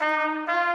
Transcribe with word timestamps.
Música 0.00 0.58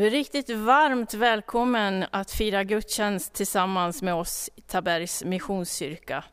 Du 0.00 0.06
är 0.06 0.10
riktigt 0.10 0.50
varmt 0.50 1.14
välkommen 1.14 2.04
att 2.10 2.30
fira 2.30 2.64
gudstjänst 2.64 3.32
tillsammans 3.32 4.02
med 4.02 4.14
oss 4.14 4.50
i 4.56 4.60
Tabergs 4.60 5.24
Missionskyrka. 5.24 6.24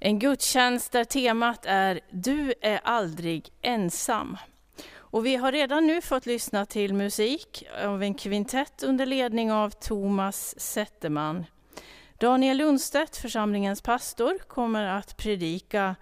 En 0.00 0.18
gudstjänst 0.18 0.92
där 0.92 1.04
temat 1.04 1.66
är 1.66 2.00
Du 2.10 2.54
är 2.60 2.80
aldrig 2.84 3.52
ensam. 3.62 4.36
Och 4.94 5.26
vi 5.26 5.36
har 5.36 5.52
redan 5.52 5.86
nu 5.86 6.00
fått 6.00 6.26
lyssna 6.26 6.66
till 6.66 6.94
musik 6.94 7.64
av 7.84 8.02
en 8.02 8.14
kvintett 8.14 8.82
under 8.82 9.06
ledning 9.06 9.52
av 9.52 9.70
Thomas 9.70 10.60
Zetterman. 10.60 11.44
Daniel 12.18 12.56
Lundstedt, 12.56 13.16
församlingens 13.16 13.82
pastor, 13.82 14.38
kommer 14.38 14.84
att 14.84 15.16
predika 15.16 15.96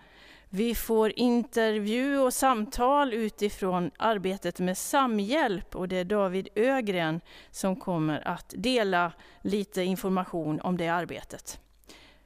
vi 0.50 0.74
får 0.74 1.12
intervju 1.16 2.18
och 2.18 2.34
samtal 2.34 3.14
utifrån 3.14 3.90
arbetet 3.98 4.58
med 4.60 4.78
Samhjälp 4.78 5.76
och 5.76 5.88
det 5.88 5.96
är 5.96 6.04
David 6.04 6.48
Ögren 6.54 7.20
som 7.50 7.76
kommer 7.76 8.28
att 8.28 8.54
dela 8.56 9.12
lite 9.42 9.82
information 9.82 10.60
om 10.60 10.76
det 10.76 10.88
arbetet. 10.88 11.60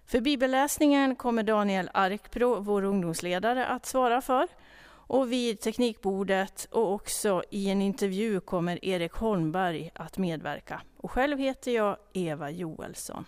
För 0.07 0.21
bibelläsningen 0.21 1.17
kommer 1.17 1.43
Daniel 1.43 1.91
Arkbro, 1.95 2.61
vår 2.61 2.85
ungdomsledare, 2.85 3.67
att 3.67 3.87
svara 3.87 4.21
för. 4.21 4.49
Och 4.85 5.33
vid 5.33 5.61
teknikbordet 5.61 6.69
och 6.71 6.93
också 6.93 7.43
i 7.51 7.71
en 7.71 7.83
intervju 7.83 8.41
kommer 8.41 8.85
Erik 8.85 9.13
Holmberg 9.13 9.91
att 9.95 10.19
medverka. 10.19 10.83
Och 10.97 11.11
själv 11.11 11.39
heter 11.39 11.71
jag 11.71 11.97
Eva 12.13 12.51
Joelsson. 12.51 13.25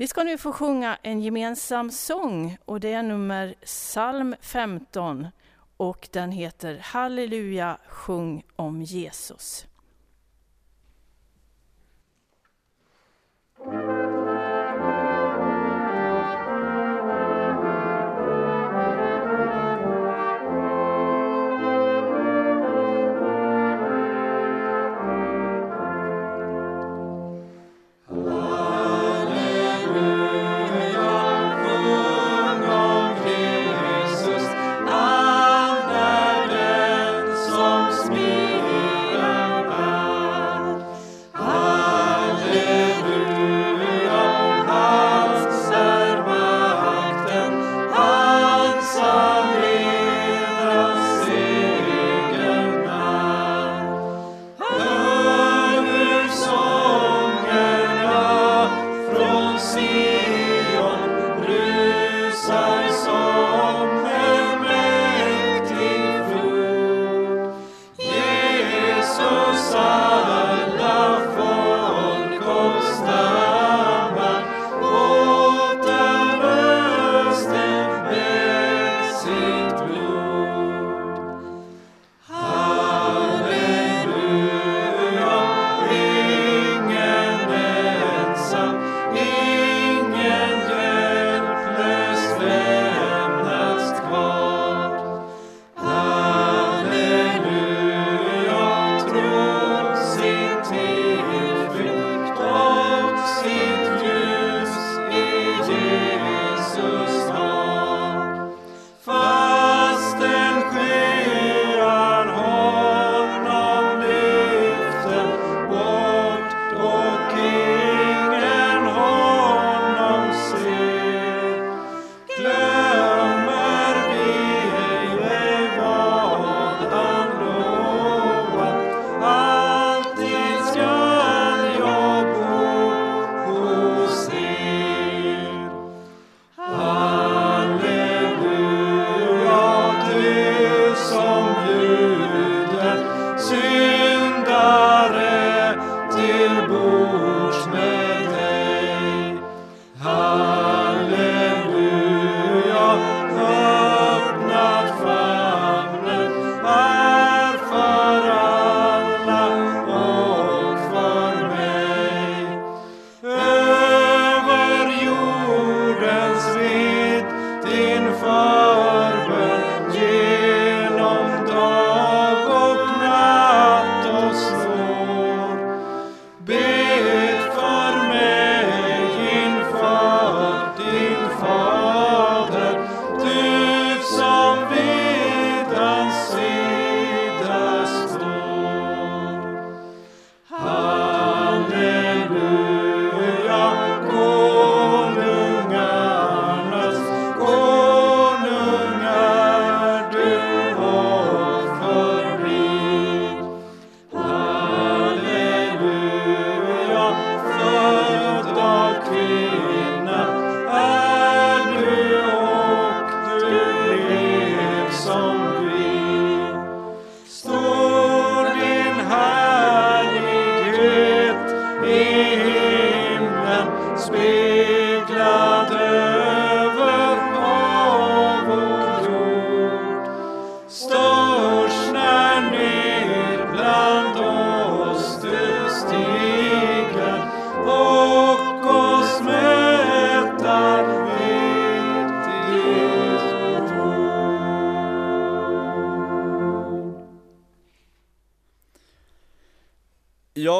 Vi 0.00 0.08
ska 0.08 0.24
nu 0.24 0.38
få 0.38 0.52
sjunga 0.52 0.98
en 1.02 1.20
gemensam 1.20 1.90
sång 1.90 2.58
och 2.64 2.80
det 2.80 2.92
är 2.92 3.02
nummer 3.02 3.54
psalm 3.64 4.34
15 4.40 5.26
och 5.76 6.08
den 6.12 6.32
heter 6.32 6.78
Halleluja, 6.82 7.78
sjung 7.88 8.44
om 8.56 8.82
Jesus. 8.82 9.66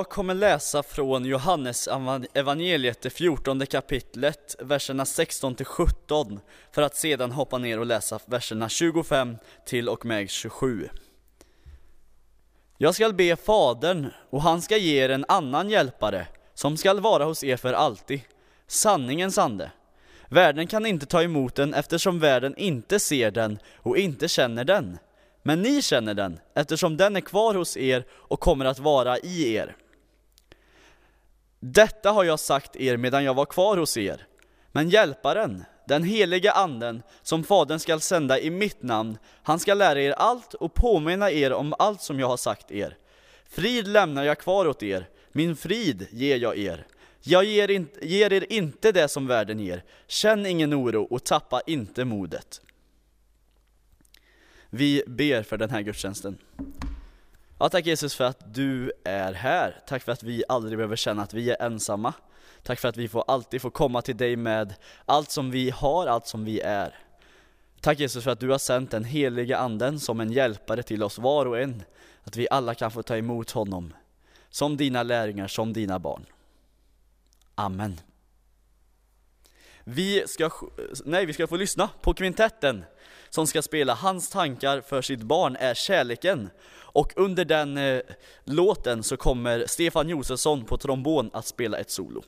Jag 0.09 0.15
kommer 0.15 0.35
läsa 0.35 0.83
från 0.83 1.25
Johannes 1.25 1.89
evangeliet, 2.35 3.01
det 3.01 3.11
14 3.11 3.67
kapitlet, 3.67 4.57
verserna 4.59 5.05
16 5.05 5.55
till 5.55 5.67
17, 5.67 6.41
för 6.73 6.83
att 6.83 6.97
sedan 6.97 7.33
hoppa 7.33 7.59
ner 7.59 7.79
och 7.79 7.87
läsa 7.87 8.19
verserna 8.27 8.69
25 8.69 9.37
till 9.67 9.89
och 9.89 10.05
med 10.05 10.31
27. 10.31 10.89
Jag 12.79 12.95
skall 12.95 13.15
be 13.15 13.37
Fadern, 13.37 14.11
och 14.31 14.43
han 14.43 14.63
ska 14.63 14.77
ge 14.77 15.05
er 15.05 15.09
en 15.09 15.25
annan 15.29 15.71
hjälpare, 15.71 16.27
som 16.55 16.77
skall 16.77 17.01
vara 17.01 17.25
hos 17.25 17.45
er 17.45 17.57
för 17.57 17.73
alltid, 17.73 18.21
sanningens 18.67 19.39
ande. 19.39 19.71
Världen 20.29 20.67
kan 20.67 20.87
inte 20.87 21.07
ta 21.07 21.23
emot 21.23 21.55
den 21.55 21.75
eftersom 21.75 22.21
världen 22.21 22.57
inte 22.57 23.01
ser 23.01 23.31
den 23.31 23.59
och 23.77 23.99
inte 23.99 24.29
känner 24.29 24.65
den. 24.65 24.99
Men 25.43 25.63
ni 25.63 25.83
känner 25.83 26.15
den, 26.15 26.41
eftersom 26.55 26.97
den 26.97 27.17
är 27.17 27.21
kvar 27.21 27.55
hos 27.55 27.77
er 27.77 28.05
och 28.13 28.41
kommer 28.41 28.65
att 28.65 28.79
vara 28.79 29.19
i 29.19 29.55
er. 29.55 29.77
Detta 31.61 32.11
har 32.11 32.25
jag 32.25 32.41
sagt 32.41 32.77
er 32.77 32.97
medan 32.97 33.25
jag 33.25 33.35
var 33.35 33.45
kvar 33.45 33.77
hos 33.77 33.97
er. 33.97 34.27
Men 34.73 34.89
Hjälparen, 34.89 35.65
den 35.89 36.03
heliga 36.03 36.53
anden, 36.53 37.03
som 37.23 37.45
Fadern 37.45 37.79
skall 37.79 38.01
sända 38.01 38.41
i 38.41 38.51
mitt 38.51 38.83
namn, 38.83 39.19
han 39.43 39.59
skall 39.59 39.79
lära 39.79 40.01
er 40.01 40.13
allt 40.13 40.55
och 40.55 40.75
påminna 40.75 41.31
er 41.31 41.53
om 41.53 41.75
allt 41.79 42.03
som 42.03 42.21
jag 42.21 42.27
har 42.27 42.37
sagt 42.37 42.71
er. 42.71 42.97
Frid 43.49 43.89
lämnar 43.89 44.25
jag 44.25 44.39
kvar 44.39 44.67
åt 44.67 44.83
er, 44.83 45.09
min 45.33 45.57
frid 45.57 46.07
ger 46.11 46.37
jag 46.37 46.59
er. 46.59 46.87
Jag 47.21 47.45
ger, 47.45 47.71
in, 47.71 47.89
ger 48.03 48.33
er 48.33 48.53
inte 48.53 48.93
det 48.93 49.09
som 49.09 49.27
världen 49.27 49.61
ger. 49.61 49.85
Känn 50.07 50.47
ingen 50.47 50.75
oro 50.75 51.03
och 51.03 51.25
tappa 51.25 51.61
inte 51.67 52.05
modet. 52.05 52.61
Vi 54.71 55.03
ber 55.07 55.43
för 55.43 55.57
den 55.57 55.71
här 55.71 55.81
gudstjänsten. 55.81 56.39
Ja, 57.61 57.69
tack 57.69 57.87
Jesus 57.87 58.15
för 58.15 58.25
att 58.25 58.55
du 58.55 58.93
är 59.05 59.33
här. 59.33 59.81
Tack 59.87 60.03
för 60.03 60.13
att 60.13 60.23
vi 60.23 60.45
aldrig 60.49 60.79
behöver 60.79 60.97
känna 60.97 61.23
att 61.23 61.35
vi 61.35 61.51
är 61.51 61.63
ensamma. 61.63 62.15
Tack 62.63 62.81
för 62.81 62.89
att 62.89 62.97
vi 62.97 63.09
får 63.09 63.25
alltid 63.29 63.63
får 63.63 63.71
komma 63.71 64.03
till 64.03 64.17
dig 64.17 64.37
med 64.37 64.75
allt 65.05 65.31
som 65.31 65.51
vi 65.51 65.71
har, 65.71 66.07
allt 66.07 66.27
som 66.27 66.45
vi 66.45 66.61
är. 66.61 66.95
Tack 67.81 67.99
Jesus 67.99 68.25
för 68.25 68.31
att 68.31 68.41
du 68.41 68.51
har 68.51 68.59
sänt 68.59 68.91
den 68.91 69.05
heliga 69.05 69.59
anden 69.59 70.01
som 70.01 70.21
en 70.21 70.33
hjälpare 70.33 70.83
till 70.83 71.03
oss 71.03 71.19
var 71.19 71.47
och 71.47 71.61
en. 71.61 71.83
Att 72.25 72.37
vi 72.37 72.49
alla 72.51 72.75
kan 72.75 72.91
få 72.91 73.03
ta 73.03 73.17
emot 73.17 73.51
honom. 73.51 73.95
Som 74.51 74.77
dina 74.77 75.03
lärjungar, 75.03 75.49
som 75.49 75.73
dina 75.73 75.99
barn. 75.99 76.27
Amen. 77.55 78.01
Vi 79.85 80.25
ska, 80.27 80.51
nej, 81.05 81.27
vi 81.27 81.33
ska 81.33 81.47
få 81.47 81.57
lyssna 81.57 81.89
på 82.03 82.15
kvintetten 82.15 82.85
som 83.31 83.47
ska 83.47 83.63
spela 83.63 83.95
Hans 83.95 84.31
tankar 84.31 84.81
för 84.81 85.03
sitt 85.03 85.23
barn 85.23 85.57
är 85.61 85.75
kärleken. 85.75 86.51
Och 86.77 87.13
under 87.17 87.45
den 87.45 87.79
eh, 87.79 88.01
låten 88.45 89.03
så 89.03 89.17
kommer 89.17 89.65
Stefan 89.67 90.09
Josefsson 90.09 90.65
på 90.65 90.77
trombon 90.77 91.31
att 91.33 91.47
spela 91.47 91.79
ett 91.79 91.91
solo. 91.91 92.23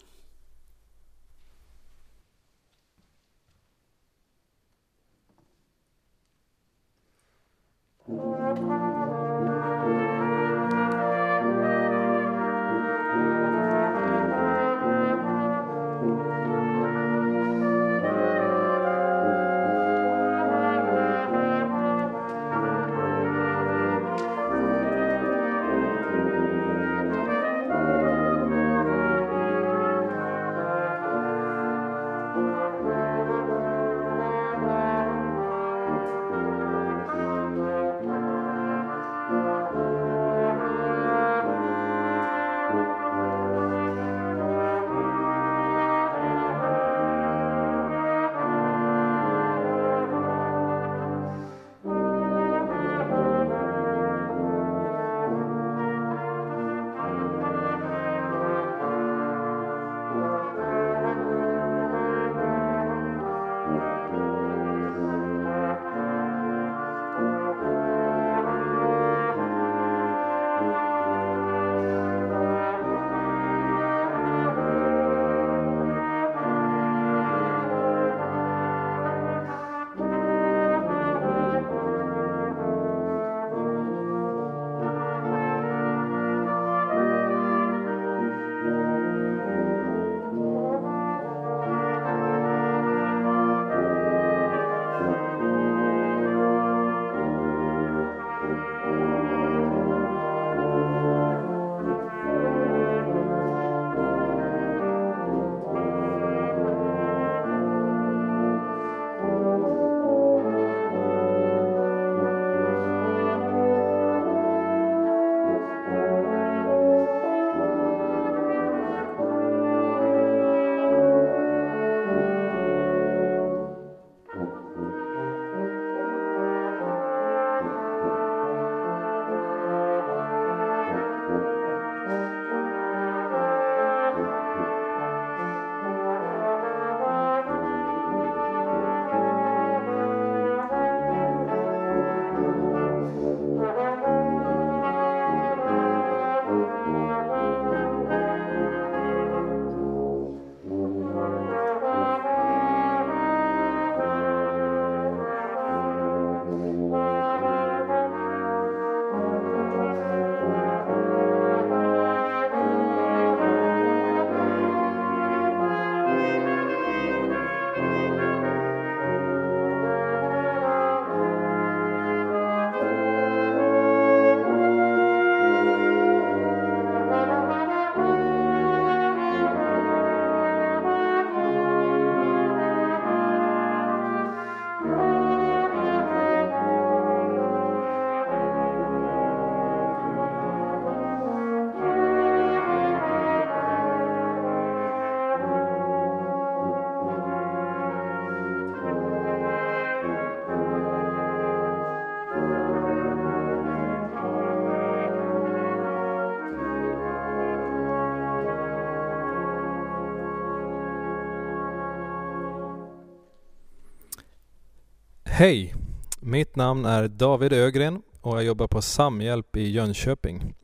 Hej! 215.41 215.75
Mitt 216.21 216.57
namn 216.57 216.85
är 216.85 217.09
David 217.09 217.53
Ögren 217.53 218.03
och 218.21 218.37
jag 218.37 218.45
jobbar 218.45 218.67
på 218.67 218.83
Samhjälp 218.83 219.57
i 219.57 219.71
Jönköping. 219.71 220.55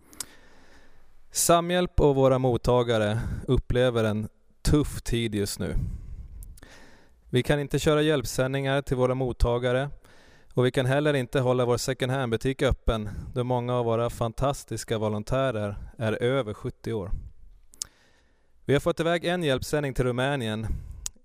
Samhjälp 1.30 2.00
och 2.00 2.14
våra 2.14 2.38
mottagare 2.38 3.20
upplever 3.46 4.04
en 4.04 4.28
tuff 4.62 5.02
tid 5.02 5.34
just 5.34 5.58
nu. 5.58 5.74
Vi 7.30 7.42
kan 7.42 7.60
inte 7.60 7.78
köra 7.78 8.02
hjälpsändningar 8.02 8.82
till 8.82 8.96
våra 8.96 9.14
mottagare 9.14 9.90
och 10.54 10.66
vi 10.66 10.70
kan 10.70 10.86
heller 10.86 11.14
inte 11.14 11.40
hålla 11.40 11.64
vår 11.64 11.76
second 11.76 12.12
hand-butik 12.12 12.62
öppen 12.62 13.08
då 13.34 13.44
många 13.44 13.74
av 13.74 13.84
våra 13.84 14.10
fantastiska 14.10 14.98
volontärer 14.98 15.76
är 15.98 16.22
över 16.22 16.54
70 16.54 16.92
år. 16.92 17.10
Vi 18.64 18.72
har 18.72 18.80
fått 18.80 19.00
iväg 19.00 19.24
en 19.24 19.42
hjälpsändning 19.42 19.94
till 19.94 20.04
Rumänien 20.04 20.66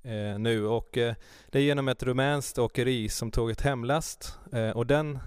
eh, 0.03 0.39
nu 0.39 0.67
och 0.67 0.97
eh, 0.97 1.15
det 1.49 1.59
är 1.59 1.63
genom 1.63 1.87
ett 1.87 2.03
rumänskt 2.03 2.57
åkeri 2.57 3.09
som 3.09 3.31
tog 3.31 3.51
ett 3.51 3.61
hemlast 3.61 4.37
eh, 4.53 4.69
och 4.69 4.87
den 4.87 5.19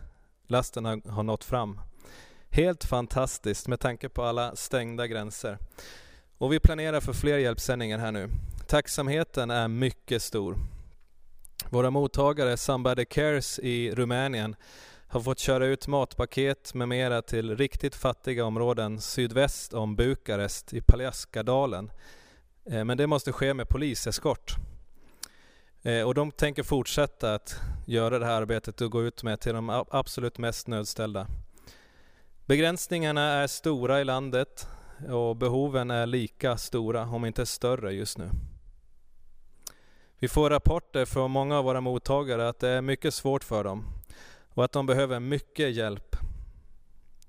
lasten 0.46 0.84
har, 0.84 1.10
har 1.10 1.22
nått 1.22 1.44
fram. 1.44 1.80
Helt 2.50 2.84
fantastiskt 2.84 3.68
med 3.68 3.80
tanke 3.80 4.08
på 4.08 4.22
alla 4.22 4.56
stängda 4.56 5.06
gränser. 5.06 5.58
Och 6.38 6.52
vi 6.52 6.60
planerar 6.60 7.00
för 7.00 7.12
fler 7.12 7.38
hjälpsändningar 7.38 7.98
här 7.98 8.12
nu. 8.12 8.28
Tacksamheten 8.66 9.50
är 9.50 9.68
mycket 9.68 10.22
stor. 10.22 10.56
Våra 11.68 11.90
mottagare 11.90 12.56
Somebody 12.56 13.04
Cares 13.04 13.58
i 13.58 13.90
Rumänien 13.90 14.56
har 15.06 15.20
fått 15.20 15.38
köra 15.38 15.66
ut 15.66 15.86
matpaket 15.86 16.74
med 16.74 16.88
mera 16.88 17.22
till 17.22 17.56
riktigt 17.56 17.94
fattiga 17.94 18.44
områden 18.44 19.00
sydväst 19.00 19.74
om 19.74 19.96
Bukarest 19.96 20.72
i 20.72 20.80
Paljaskadalen. 20.80 21.90
Eh, 22.70 22.84
men 22.84 22.96
det 22.96 23.06
måste 23.06 23.32
ske 23.32 23.54
med 23.54 23.68
poliseskort. 23.68 24.56
Eh, 25.86 26.02
och 26.02 26.14
de 26.14 26.32
tänker 26.32 26.62
fortsätta 26.62 27.34
att 27.34 27.56
göra 27.86 28.18
det 28.18 28.26
här 28.26 28.42
arbetet 28.42 28.80
och 28.80 28.90
gå 28.90 29.02
ut 29.02 29.22
med 29.22 29.40
till 29.40 29.54
de 29.54 29.84
absolut 29.90 30.38
mest 30.38 30.66
nödställda. 30.66 31.26
Begränsningarna 32.46 33.20
är 33.20 33.46
stora 33.46 34.00
i 34.00 34.04
landet 34.04 34.68
och 35.08 35.36
behoven 35.36 35.90
är 35.90 36.06
lika 36.06 36.56
stora, 36.56 37.02
om 37.02 37.24
inte 37.24 37.46
större 37.46 37.92
just 37.92 38.18
nu. 38.18 38.30
Vi 40.18 40.28
får 40.28 40.50
rapporter 40.50 41.04
från 41.04 41.30
många 41.30 41.58
av 41.58 41.64
våra 41.64 41.80
mottagare 41.80 42.48
att 42.48 42.58
det 42.58 42.68
är 42.68 42.82
mycket 42.82 43.14
svårt 43.14 43.44
för 43.44 43.64
dem 43.64 43.84
och 44.48 44.64
att 44.64 44.72
de 44.72 44.86
behöver 44.86 45.20
mycket 45.20 45.74
hjälp. 45.74 46.16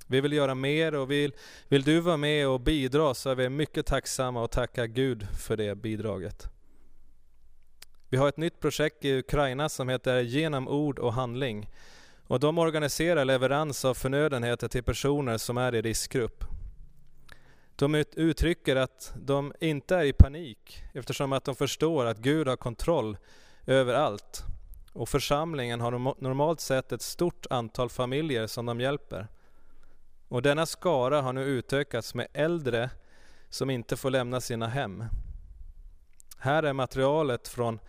Vi 0.07 0.21
vill 0.21 0.33
göra 0.33 0.55
mer 0.55 0.95
och 0.95 1.12
vill, 1.12 1.33
vill 1.67 1.83
du 1.83 2.00
vara 2.00 2.17
med 2.17 2.47
och 2.47 2.59
bidra 2.59 3.13
så 3.13 3.29
är 3.29 3.35
vi 3.35 3.50
mycket 3.50 3.85
tacksamma 3.85 4.43
och 4.43 4.51
tackar 4.51 4.85
Gud 4.85 5.27
för 5.38 5.57
det 5.57 5.75
bidraget. 5.75 6.54
Vi 8.09 8.17
har 8.17 8.29
ett 8.29 8.38
nytt 8.38 8.59
projekt 8.59 9.05
i 9.05 9.17
Ukraina 9.17 9.69
som 9.69 9.89
heter 9.89 10.21
Genom 10.21 10.67
ord 10.67 11.00
och 11.00 11.13
handling 11.13 11.69
och 12.27 12.39
de 12.39 12.57
organiserar 12.57 13.25
leverans 13.25 13.85
av 13.85 13.93
förnödenheter 13.93 14.67
till 14.67 14.83
personer 14.83 15.38
som 15.38 15.57
är 15.57 15.75
i 15.75 15.81
riskgrupp. 15.81 16.43
De 17.75 17.95
uttrycker 17.95 18.75
att 18.75 19.13
de 19.15 19.53
inte 19.59 19.95
är 19.95 20.03
i 20.03 20.13
panik 20.13 20.83
eftersom 20.93 21.33
att 21.33 21.43
de 21.43 21.55
förstår 21.55 22.05
att 22.05 22.17
Gud 22.17 22.47
har 22.47 22.55
kontroll 22.55 23.17
över 23.65 23.93
allt. 23.93 24.43
Och 24.93 25.09
församlingen 25.09 25.81
har 25.81 26.21
normalt 26.21 26.59
sett 26.59 26.91
ett 26.91 27.01
stort 27.01 27.45
antal 27.50 27.89
familjer 27.89 28.47
som 28.47 28.65
de 28.65 28.81
hjälper. 28.81 29.27
Och 30.27 30.41
denna 30.41 30.65
skara 30.65 31.21
har 31.21 31.33
nu 31.33 31.43
utökats 31.43 32.15
med 32.15 32.27
äldre 32.33 32.89
som 33.50 33.69
inte 33.69 33.97
får 33.97 34.09
lämna 34.09 34.41
sina 34.41 34.67
hem. 34.67 35.03
Här 36.46 36.64
är 36.64 36.74
materialet 36.74 37.48
från 37.48 37.80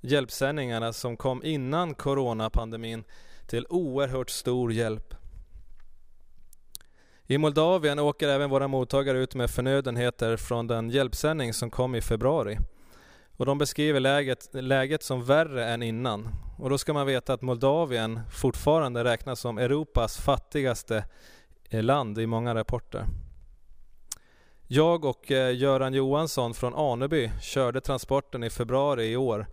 hjälpsändningarna 0.00 0.92
som 0.92 1.16
kom 1.16 1.44
innan 1.44 1.94
coronapandemin 1.94 3.04
till 3.46 3.66
oerhört 3.68 4.30
stor 4.30 4.72
hjälp. 4.72 5.14
I 7.26 7.38
Moldavien 7.38 7.98
åker 7.98 8.28
även 8.28 8.50
våra 8.50 8.68
mottagare 8.68 9.18
ut 9.18 9.34
med 9.34 9.50
förnödenheter 9.50 10.36
från 10.36 10.66
den 10.66 10.90
hjälpsändning 10.90 11.52
som 11.52 11.70
kom 11.70 11.94
i 11.94 12.00
februari. 12.00 12.58
Och 13.36 13.46
de 13.46 13.58
beskriver 13.58 14.00
läget, 14.00 14.48
läget 14.52 15.02
som 15.02 15.24
värre 15.24 15.66
än 15.66 15.82
innan. 15.82 16.28
Och 16.58 16.70
då 16.70 16.78
ska 16.78 16.92
man 16.92 17.06
veta 17.06 17.32
att 17.32 17.42
Moldavien 17.42 18.20
fortfarande 18.30 19.04
räknas 19.04 19.40
som 19.40 19.58
Europas 19.58 20.16
fattigaste 20.16 21.04
eh, 21.70 21.82
land 21.82 22.18
i 22.18 22.26
många 22.26 22.54
rapporter. 22.54 23.06
Jag 24.66 25.04
och 25.04 25.30
eh, 25.30 25.56
Göran 25.56 25.94
Johansson 25.94 26.54
från 26.54 26.74
Aneby 26.74 27.30
körde 27.40 27.80
transporten 27.80 28.44
i 28.44 28.50
februari 28.50 29.04
i 29.04 29.16
år. 29.16 29.46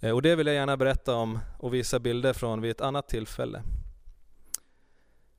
Eh, 0.00 0.10
och 0.10 0.22
det 0.22 0.36
vill 0.36 0.46
jag 0.46 0.56
gärna 0.56 0.76
berätta 0.76 1.14
om 1.14 1.38
och 1.58 1.74
visa 1.74 1.98
bilder 1.98 2.32
från 2.32 2.60
vid 2.60 2.70
ett 2.70 2.80
annat 2.80 3.08
tillfälle. 3.08 3.62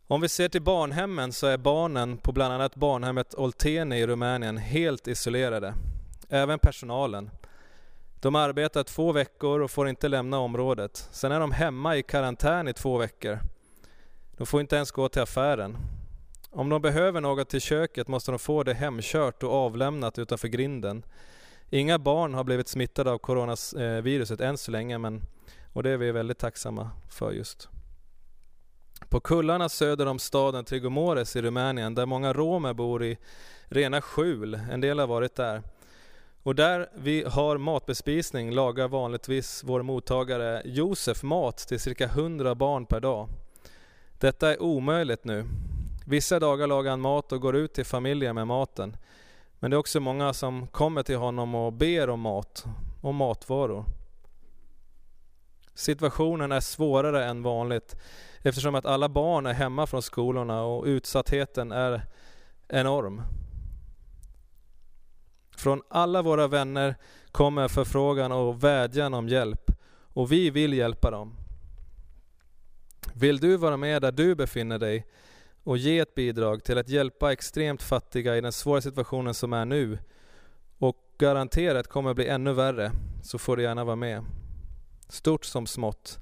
Om 0.07 0.21
vi 0.21 0.29
ser 0.29 0.49
till 0.49 0.61
barnhemmen 0.61 1.33
så 1.33 1.47
är 1.47 1.57
barnen 1.57 2.17
på 2.17 2.31
bland 2.31 2.53
annat 2.53 2.75
barnhemmet 2.75 3.35
Olteni 3.35 3.99
i 3.99 4.07
Rumänien 4.07 4.57
helt 4.57 5.07
isolerade. 5.07 5.73
Även 6.29 6.59
personalen. 6.59 7.29
De 8.21 8.35
arbetar 8.35 8.83
två 8.83 9.11
veckor 9.11 9.59
och 9.59 9.71
får 9.71 9.89
inte 9.89 10.07
lämna 10.07 10.39
området. 10.39 11.09
Sen 11.11 11.31
är 11.31 11.39
de 11.39 11.51
hemma 11.51 11.97
i 11.97 12.03
karantän 12.03 12.67
i 12.67 12.73
två 12.73 12.97
veckor. 12.97 13.39
De 14.37 14.47
får 14.47 14.61
inte 14.61 14.75
ens 14.75 14.91
gå 14.91 15.09
till 15.09 15.21
affären. 15.21 15.77
Om 16.53 16.69
de 16.69 16.81
behöver 16.81 17.21
något 17.21 17.49
till 17.49 17.61
köket 17.61 18.07
måste 18.07 18.31
de 18.31 18.39
få 18.39 18.63
det 18.63 18.73
hemkört 18.73 19.43
och 19.43 19.53
avlämnat 19.53 20.19
utanför 20.19 20.47
grinden. 20.47 21.03
Inga 21.69 21.99
barn 21.99 22.33
har 22.33 22.43
blivit 22.43 22.67
smittade 22.67 23.11
av 23.11 23.17
coronaviruset 23.17 24.41
än 24.41 24.57
så 24.57 24.71
länge 24.71 24.97
men, 24.97 25.21
och 25.73 25.83
det 25.83 25.89
är 25.89 25.97
vi 25.97 26.11
väldigt 26.11 26.37
tacksamma 26.37 26.89
för 27.09 27.31
just. 27.31 27.69
På 29.09 29.19
kullarna 29.19 29.69
söder 29.69 30.05
om 30.05 30.19
staden 30.19 30.65
Trigomores 30.65 31.35
i 31.35 31.41
Rumänien 31.41 31.95
där 31.95 32.05
många 32.05 32.33
romer 32.33 32.73
bor 32.73 33.03
i 33.03 33.17
rena 33.65 34.01
skjul, 34.01 34.59
en 34.71 34.81
del 34.81 34.99
har 34.99 35.07
varit 35.07 35.35
där. 35.35 35.63
Och 36.43 36.55
där 36.55 36.89
vi 36.95 37.23
har 37.23 37.57
matbespisning 37.57 38.51
lagar 38.51 38.87
vanligtvis 38.87 39.63
vår 39.65 39.81
mottagare 39.81 40.61
Josef 40.65 41.23
mat 41.23 41.57
till 41.57 41.79
cirka 41.79 42.05
100 42.05 42.55
barn 42.55 42.85
per 42.85 42.99
dag. 42.99 43.29
Detta 44.19 44.51
är 44.51 44.61
omöjligt 44.61 45.23
nu. 45.23 45.45
Vissa 46.05 46.39
dagar 46.39 46.67
lagar 46.67 46.91
han 46.91 47.01
mat 47.01 47.31
och 47.31 47.41
går 47.41 47.55
ut 47.55 47.73
till 47.73 47.85
familjer 47.85 48.33
med 48.33 48.47
maten. 48.47 48.97
Men 49.59 49.71
det 49.71 49.75
är 49.75 49.79
också 49.79 49.99
många 49.99 50.33
som 50.33 50.67
kommer 50.67 51.03
till 51.03 51.17
honom 51.17 51.55
och 51.55 51.73
ber 51.73 52.09
om 52.09 52.19
mat 52.19 52.65
och 53.01 53.13
matvaror. 53.13 53.85
Situationen 55.73 56.51
är 56.51 56.59
svårare 56.59 57.25
än 57.25 57.43
vanligt 57.43 57.95
eftersom 58.41 58.75
att 58.75 58.85
alla 58.85 59.09
barn 59.09 59.45
är 59.45 59.53
hemma 59.53 59.87
från 59.87 60.01
skolorna 60.01 60.63
och 60.63 60.85
utsattheten 60.85 61.71
är 61.71 62.05
enorm. 62.67 63.21
Från 65.55 65.81
alla 65.89 66.21
våra 66.21 66.47
vänner 66.47 66.95
kommer 67.31 67.67
förfrågan 67.67 68.31
och 68.31 68.63
vädjan 68.63 69.13
om 69.13 69.29
hjälp 69.29 69.71
och 70.13 70.31
vi 70.31 70.49
vill 70.49 70.73
hjälpa 70.73 71.11
dem. 71.11 71.35
Vill 73.13 73.39
du 73.39 73.57
vara 73.57 73.77
med 73.77 74.01
där 74.01 74.11
du 74.11 74.35
befinner 74.35 74.79
dig 74.79 75.07
och 75.63 75.77
ge 75.77 75.99
ett 75.99 76.15
bidrag 76.15 76.63
till 76.63 76.77
att 76.77 76.89
hjälpa 76.89 77.31
extremt 77.31 77.83
fattiga 77.83 78.37
i 78.37 78.41
den 78.41 78.51
svåra 78.51 78.81
situationen 78.81 79.33
som 79.33 79.53
är 79.53 79.65
nu 79.65 79.97
och 80.77 80.97
garanterat 81.17 81.87
kommer 81.87 82.13
bli 82.13 82.27
ännu 82.27 82.53
värre 82.53 82.91
så 83.23 83.37
får 83.37 83.57
du 83.57 83.63
gärna 83.63 83.83
vara 83.83 83.95
med. 83.95 84.25
Stort 85.09 85.45
som 85.45 85.67
smått. 85.67 86.19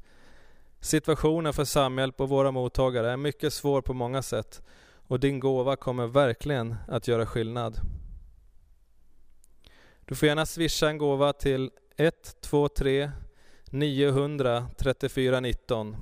Situationen 0.79 1.53
för 1.53 1.65
Samhjälp 1.65 2.21
och 2.21 2.29
våra 2.29 2.51
mottagare 2.51 3.11
är 3.11 3.17
mycket 3.17 3.53
svår 3.53 3.81
på 3.81 3.93
många 3.93 4.21
sätt 4.21 4.61
och 5.07 5.19
din 5.19 5.39
gåva 5.39 5.75
kommer 5.75 6.07
verkligen 6.07 6.75
att 6.87 7.07
göra 7.07 7.25
skillnad. 7.25 7.79
Du 10.05 10.15
får 10.15 10.27
gärna 10.27 10.45
swisha 10.45 10.89
en 10.89 10.97
gåva 10.97 11.33
till 11.33 11.71
123 11.97 13.11
900 13.71 14.67
34 14.77 15.39
19 15.39 15.95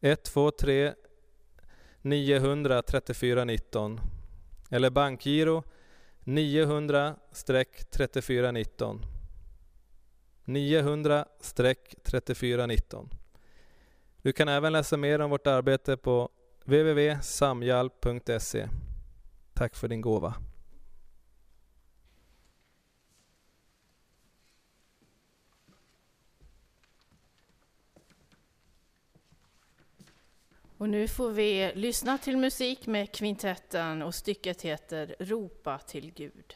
123 0.00 0.94
900 2.02 2.82
34 2.82 3.44
19 3.44 4.00
eller 4.70 4.90
bankgiro 4.90 5.62
900-3419 6.24 9.02
900-3419 10.44 13.08
Du 14.22 14.32
kan 14.32 14.48
även 14.48 14.72
läsa 14.72 14.96
mer 14.96 15.20
om 15.20 15.30
vårt 15.30 15.46
arbete 15.46 15.96
på 15.96 16.28
www.samhjalp.se 16.64 18.68
Tack 19.54 19.76
för 19.76 19.88
din 19.88 20.00
gåva. 20.00 20.34
Och 30.78 30.88
nu 30.88 31.08
får 31.08 31.30
vi 31.30 31.72
lyssna 31.74 32.18
till 32.18 32.36
musik 32.36 32.86
med 32.86 33.12
kvintetten 33.12 34.02
och 34.02 34.14
stycket 34.14 34.62
heter 34.62 35.16
Ropa 35.18 35.78
till 35.78 36.12
Gud. 36.14 36.54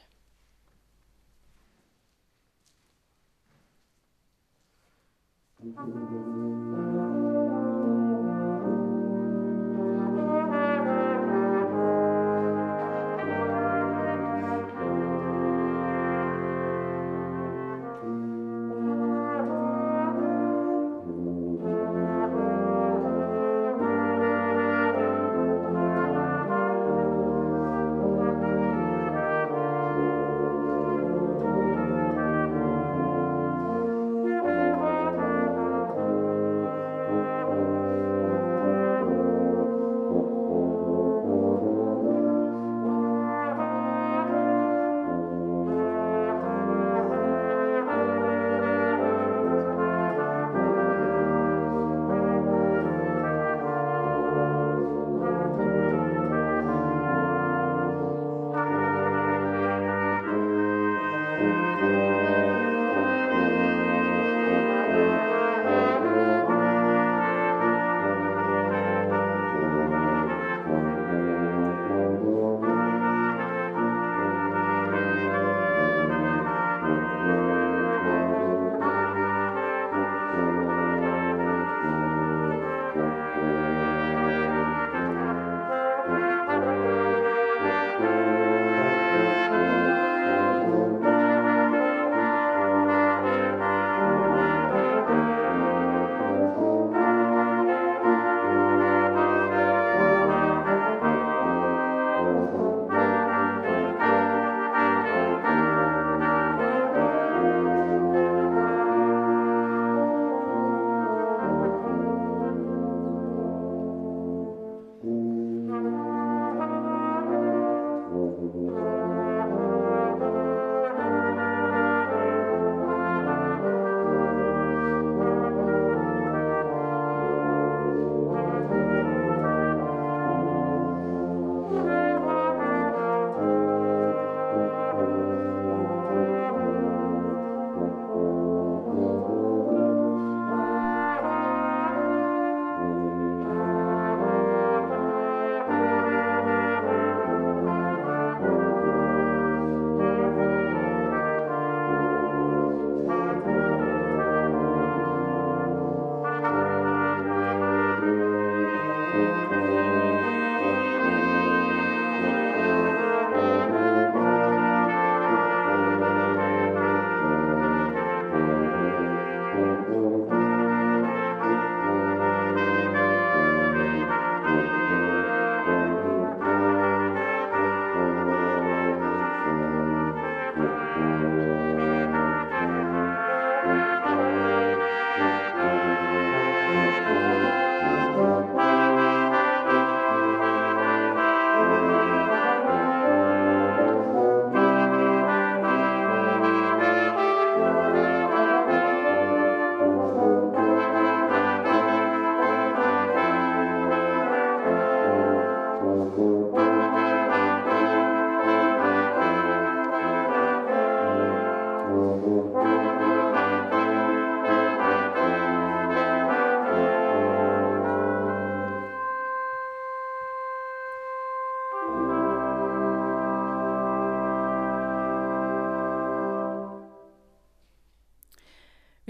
Mm. 5.63 6.42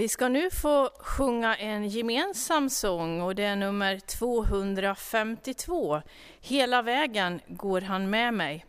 Vi 0.03 0.09
ska 0.09 0.29
nu 0.29 0.51
få 0.51 0.91
sjunga 0.99 1.57
en 1.57 1.89
gemensam 1.89 2.71
sång 2.71 3.21
och 3.21 3.35
det 3.35 3.45
är 3.45 3.57
nummer 3.57 3.99
252. 3.99 6.03
Hela 6.41 6.83
vägen 6.83 7.41
går 7.49 7.81
han 7.81 8.11
med 8.11 8.35
mig. 8.35 8.67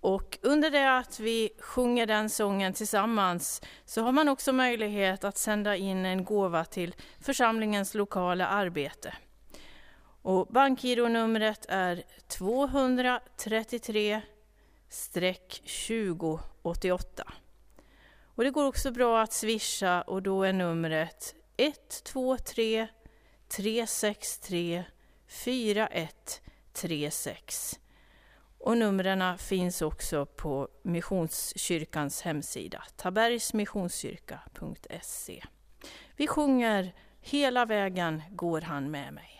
Och 0.00 0.38
under 0.42 0.70
det 0.70 0.98
att 0.98 1.20
vi 1.20 1.50
sjunger 1.60 2.06
den 2.06 2.30
sången 2.30 2.72
tillsammans 2.72 3.62
så 3.84 4.02
har 4.02 4.12
man 4.12 4.28
också 4.28 4.52
möjlighet 4.52 5.24
att 5.24 5.38
sända 5.38 5.76
in 5.76 6.06
en 6.06 6.24
gåva 6.24 6.64
till 6.64 6.94
församlingens 7.20 7.94
lokala 7.94 8.46
arbete. 8.46 9.14
Och 10.22 10.46
bankgironumret 10.46 11.66
är 11.68 12.02
233 12.28 14.20
2088. 15.88 17.32
Och 18.36 18.44
det 18.44 18.50
går 18.50 18.66
också 18.66 18.90
bra 18.90 19.22
att 19.22 19.32
swisha 19.32 20.02
och 20.02 20.22
då 20.22 20.42
är 20.42 20.52
numret 20.52 21.34
123 21.56 22.88
363 23.48 24.84
4136. 25.26 27.80
Och 28.58 28.78
numren 28.78 29.38
finns 29.38 29.82
också 29.82 30.26
på 30.26 30.68
Missionskyrkans 30.82 32.22
hemsida, 32.22 32.84
tabergsmissionskyrka.se. 32.96 35.44
Vi 36.16 36.26
sjunger 36.26 36.94
Hela 37.20 37.64
vägen 37.64 38.22
går 38.30 38.60
han 38.60 38.90
med 38.90 39.14
mig. 39.14 39.35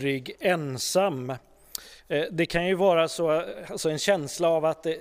Aldrig 0.00 0.36
ensam. 0.40 1.30
Eh, 2.08 2.24
det 2.30 2.46
kan 2.46 2.66
ju 2.66 2.74
vara 2.74 3.08
så, 3.08 3.44
alltså 3.68 3.90
en 3.90 3.98
känsla 3.98 4.48
av 4.48 4.64
att 4.64 4.82
det, 4.82 4.98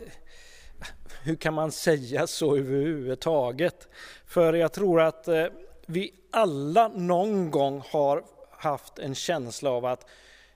hur 1.23 1.35
kan 1.35 1.53
man 1.53 1.71
säga 1.71 2.27
så 2.27 2.57
överhuvudtaget? 2.57 3.88
För 4.25 4.53
jag 4.53 4.71
tror 4.73 5.01
att 5.01 5.27
eh, 5.27 5.45
vi 5.85 6.13
alla 6.31 6.88
någon 6.88 7.51
gång 7.51 7.83
har 7.89 8.23
haft 8.51 8.99
en 8.99 9.15
känsla 9.15 9.69
av 9.69 9.85
att 9.85 10.05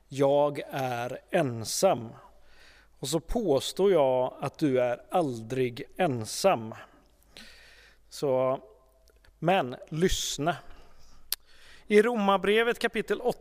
jag 0.08 0.62
är 0.72 1.20
ensam. 1.32 2.10
Och 3.00 3.08
så 3.08 3.20
påstår 3.20 3.92
jag 3.92 4.34
att 4.42 4.58
du 4.58 4.82
är 4.82 5.02
aldrig 5.12 5.84
ensam. 5.98 6.76
Så, 8.10 8.60
men 9.40 9.76
lyssna. 9.90 10.56
I 11.88 12.02
Romarbrevet 12.02 12.80
kapitel 12.80 13.22
8, 13.22 13.40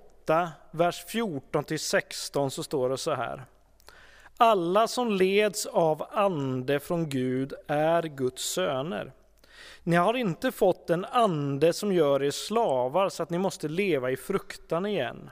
vers 0.70 1.04
14-16 1.06 2.48
så 2.48 2.62
står 2.62 2.88
det 2.88 2.98
så 2.98 3.14
här. 3.14 3.44
Alla 4.36 4.88
som 4.88 5.10
leds 5.10 5.66
av 5.66 6.06
ande 6.10 6.80
från 6.80 7.08
Gud 7.08 7.54
är 7.66 8.02
Guds 8.02 8.42
söner. 8.42 9.12
Ni 9.82 9.96
har 9.96 10.14
inte 10.14 10.52
fått 10.52 10.90
en 10.90 11.04
ande 11.04 11.72
som 11.72 11.92
gör 11.92 12.22
er 12.22 12.30
slavar 12.30 13.08
så 13.08 13.22
att 13.22 13.30
ni 13.30 13.38
måste 13.38 13.68
leva 13.68 14.10
i 14.10 14.16
fruktan 14.16 14.86
igen. 14.86 15.30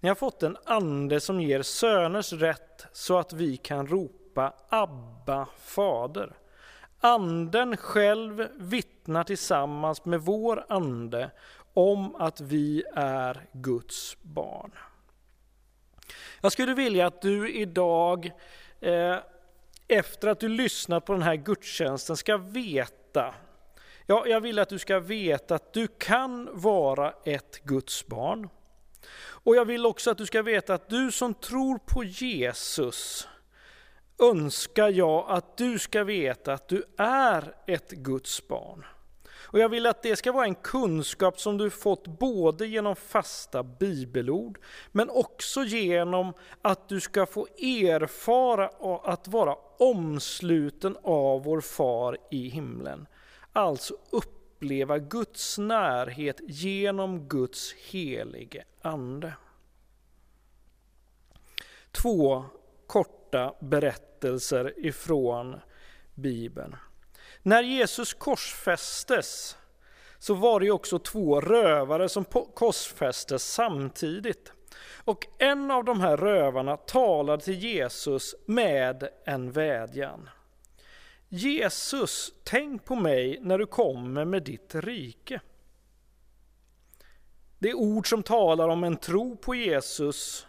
Ni 0.00 0.08
har 0.08 0.16
fått 0.16 0.42
en 0.42 0.56
ande 0.64 1.20
som 1.20 1.40
ger 1.40 1.62
söners 1.62 2.32
rätt 2.32 2.86
så 2.92 3.18
att 3.18 3.32
vi 3.32 3.56
kan 3.56 3.86
ropa 3.86 4.52
Abba, 4.68 5.46
Fader. 5.60 6.32
Anden 7.00 7.76
själv 7.76 8.48
vittnar 8.54 9.24
tillsammans 9.24 10.04
med 10.04 10.20
vår 10.20 10.64
ande 10.68 11.30
om 11.74 12.14
att 12.14 12.40
vi 12.40 12.84
är 12.94 13.46
Guds 13.52 14.16
barn. 14.22 14.72
Jag 16.40 16.52
skulle 16.52 16.74
vilja 16.74 17.06
att 17.06 17.22
du 17.22 17.52
idag, 17.52 18.32
eh, 18.80 19.16
efter 19.88 20.28
att 20.28 20.40
du 20.40 20.48
lyssnat 20.48 21.04
på 21.04 21.12
den 21.12 21.22
här 21.22 21.36
gudstjänsten, 21.36 22.16
ska 22.16 22.36
veta, 22.36 23.34
ja, 24.06 24.26
jag 24.26 24.40
vill 24.40 24.58
att 24.58 24.68
du 24.68 24.78
ska 24.78 25.00
veta 25.00 25.54
att 25.54 25.72
du 25.72 25.86
kan 25.86 26.48
vara 26.52 27.14
ett 27.24 27.60
Guds 27.64 28.06
barn. 28.06 28.48
Och 29.44 29.56
jag 29.56 29.64
vill 29.64 29.86
också 29.86 30.10
att 30.10 30.18
du 30.18 30.26
ska 30.26 30.42
veta 30.42 30.74
att 30.74 30.88
du 30.88 31.12
som 31.12 31.34
tror 31.34 31.78
på 31.78 32.04
Jesus, 32.04 33.28
önskar 34.18 34.88
jag 34.88 35.24
att 35.28 35.56
du 35.56 35.78
ska 35.78 36.04
veta 36.04 36.52
att 36.52 36.68
du 36.68 36.84
är 36.98 37.54
ett 37.66 37.90
Guds 37.90 38.48
barn. 38.48 38.84
Och 39.52 39.58
jag 39.58 39.68
vill 39.68 39.86
att 39.86 40.02
det 40.02 40.16
ska 40.16 40.32
vara 40.32 40.44
en 40.44 40.54
kunskap 40.54 41.40
som 41.40 41.58
du 41.58 41.70
fått 41.70 42.06
både 42.06 42.66
genom 42.66 42.96
fasta 42.96 43.62
bibelord, 43.62 44.58
men 44.92 45.10
också 45.10 45.64
genom 45.64 46.32
att 46.62 46.88
du 46.88 47.00
ska 47.00 47.26
få 47.26 47.46
erfara 47.58 48.70
att 49.04 49.28
vara 49.28 49.56
omsluten 49.78 50.96
av 51.02 51.44
vår 51.44 51.60
far 51.60 52.18
i 52.30 52.48
himlen. 52.48 53.06
Alltså 53.52 53.94
uppleva 54.10 54.98
Guds 54.98 55.58
närhet 55.58 56.40
genom 56.42 57.28
Guds 57.28 57.72
helige 57.72 58.64
Ande. 58.82 59.32
Två 61.90 62.44
korta 62.86 63.54
berättelser 63.60 64.86
ifrån 64.86 65.60
Bibeln. 66.14 66.76
När 67.42 67.62
Jesus 67.62 68.14
korsfästes 68.14 69.56
så 70.18 70.34
var 70.34 70.60
det 70.60 70.70
också 70.70 70.98
två 70.98 71.40
rövare 71.40 72.08
som 72.08 72.24
korsfästes 72.54 73.52
samtidigt. 73.52 74.52
Och 75.04 75.26
en 75.38 75.70
av 75.70 75.84
de 75.84 76.00
här 76.00 76.16
rövarna 76.16 76.76
talade 76.76 77.44
till 77.44 77.58
Jesus 77.58 78.34
med 78.46 79.08
en 79.24 79.52
vädjan. 79.52 80.30
Jesus, 81.28 82.32
tänk 82.44 82.84
på 82.84 82.94
mig 82.94 83.38
när 83.40 83.58
du 83.58 83.66
kommer 83.66 84.24
med 84.24 84.42
ditt 84.42 84.74
rike. 84.74 85.40
Det 87.58 87.70
är 87.70 87.74
ord 87.74 88.08
som 88.08 88.22
talar 88.22 88.68
om 88.68 88.84
en 88.84 88.96
tro 88.96 89.36
på 89.36 89.54
Jesus 89.54 90.46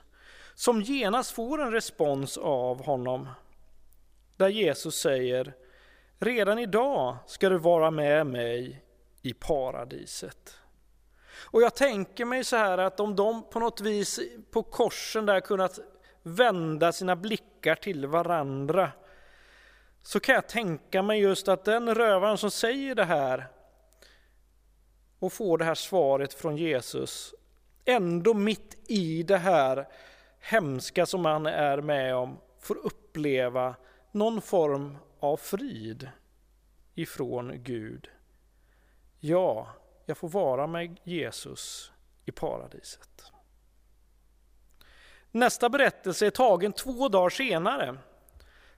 som 0.54 0.82
genast 0.82 1.32
får 1.32 1.62
en 1.62 1.72
respons 1.72 2.38
av 2.38 2.86
honom. 2.86 3.30
Där 4.38 4.50
Jesus 4.50 4.96
säger 4.96 5.54
Redan 6.24 6.60
idag 6.60 7.18
ska 7.26 7.50
du 7.50 7.58
vara 7.58 7.92
med 7.92 8.28
mig 8.28 8.84
i 9.22 9.34
paradiset. 9.34 10.58
Och 11.52 11.62
jag 11.62 11.76
tänker 11.76 12.26
mig 12.26 12.44
så 12.44 12.56
här 12.56 12.78
att 12.78 13.00
om 13.00 13.16
de 13.16 13.50
på 13.50 13.60
något 13.60 13.82
vis 13.82 14.20
på 14.52 14.64
korsen 14.64 15.26
där 15.26 15.40
kunnat 15.40 15.80
vända 16.22 16.92
sina 16.92 17.16
blickar 17.16 17.76
till 17.76 18.08
varandra 18.08 18.92
så 20.02 20.20
kan 20.20 20.36
jag 20.36 20.48
tänka 20.48 21.02
mig 21.02 21.22
just 21.22 21.48
att 21.48 21.66
den 21.66 21.96
rövaren 21.96 22.38
som 22.38 22.52
säger 22.52 22.96
det 22.96 23.06
här 23.06 23.48
och 25.20 25.34
får 25.34 25.58
det 25.58 25.66
här 25.66 25.76
svaret 25.76 26.34
från 26.34 26.58
Jesus 26.58 27.34
ändå 27.86 28.34
mitt 28.34 28.78
i 28.88 29.24
det 29.24 29.38
här 29.38 29.88
hemska 30.40 31.06
som 31.06 31.26
han 31.26 31.46
är 31.46 31.82
med 31.82 32.16
om 32.16 32.40
får 32.60 32.78
uppleva 32.78 33.76
någon 34.12 34.42
form 34.42 34.98
av 35.24 35.38
frid 35.38 36.10
ifrån 36.96 37.64
Gud. 37.64 38.10
Ja, 39.20 39.68
jag 40.06 40.18
får 40.18 40.30
vara 40.30 40.68
med 40.68 40.98
Jesus 41.04 41.92
i 42.26 42.32
paradiset. 42.32 43.32
Nästa 45.32 45.70
berättelse 45.70 46.26
är 46.26 46.30
tagen 46.30 46.74
två 46.74 47.10
dagar 47.10 47.30
senare. 47.30 47.98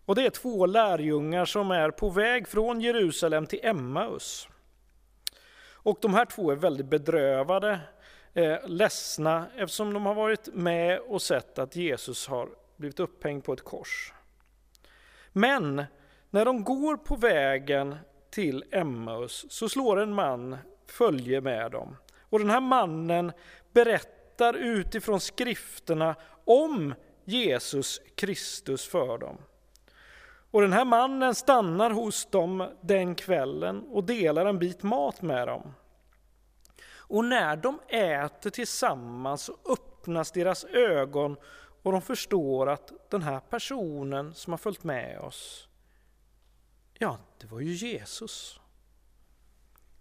Och 0.05 0.15
det 0.15 0.25
är 0.25 0.29
två 0.29 0.65
lärjungar 0.65 1.45
som 1.45 1.71
är 1.71 1.91
på 1.91 2.09
väg 2.09 2.47
från 2.47 2.81
Jerusalem 2.81 3.45
till 3.45 3.59
Emmaus. 3.63 4.47
Och 5.71 5.97
de 6.01 6.13
här 6.13 6.25
två 6.25 6.51
är 6.51 6.55
väldigt 6.55 6.85
bedrövade, 6.85 7.79
eh, 8.33 8.67
ledsna 8.67 9.47
eftersom 9.55 9.93
de 9.93 10.05
har 10.05 10.15
varit 10.15 10.47
med 10.53 10.99
och 10.99 11.21
sett 11.21 11.59
att 11.59 11.75
Jesus 11.75 12.27
har 12.27 12.49
blivit 12.75 12.99
upphängd 12.99 13.43
på 13.43 13.53
ett 13.53 13.63
kors. 13.63 14.13
Men 15.31 15.85
när 16.35 16.45
de 16.45 16.63
går 16.63 16.97
på 16.97 17.15
vägen 17.15 17.95
till 18.31 18.63
Emmaus 18.71 19.45
så 19.49 19.69
slår 19.69 19.99
en 19.99 20.13
man 20.13 20.57
följe 20.87 21.41
med 21.41 21.71
dem. 21.71 21.95
Och 22.29 22.39
den 22.39 22.49
här 22.49 22.61
mannen 22.61 23.31
berättar 23.73 24.53
utifrån 24.53 25.19
skrifterna 25.19 26.15
om 26.45 26.93
Jesus 27.25 28.01
Kristus 28.15 28.87
för 28.87 29.17
dem. 29.17 29.37
Och 30.51 30.61
den 30.61 30.73
här 30.73 30.85
mannen 30.85 31.35
stannar 31.35 31.89
hos 31.89 32.25
dem 32.25 32.69
den 32.81 33.15
kvällen 33.15 33.83
och 33.89 34.03
delar 34.03 34.45
en 34.45 34.59
bit 34.59 34.83
mat 34.83 35.21
med 35.21 35.47
dem. 35.47 35.73
Och 36.97 37.25
när 37.25 37.55
de 37.55 37.79
äter 37.87 38.49
tillsammans 38.49 39.43
så 39.43 39.57
öppnas 39.69 40.31
deras 40.31 40.65
ögon 40.65 41.37
och 41.83 41.91
de 41.91 42.01
förstår 42.01 42.69
att 42.69 42.91
den 43.11 43.21
här 43.21 43.39
personen 43.39 44.33
som 44.33 44.53
har 44.53 44.57
följt 44.57 44.83
med 44.83 45.19
oss, 45.19 45.67
ja, 46.99 47.17
det 47.37 47.47
var 47.47 47.59
ju 47.59 47.71
Jesus. 47.71 48.59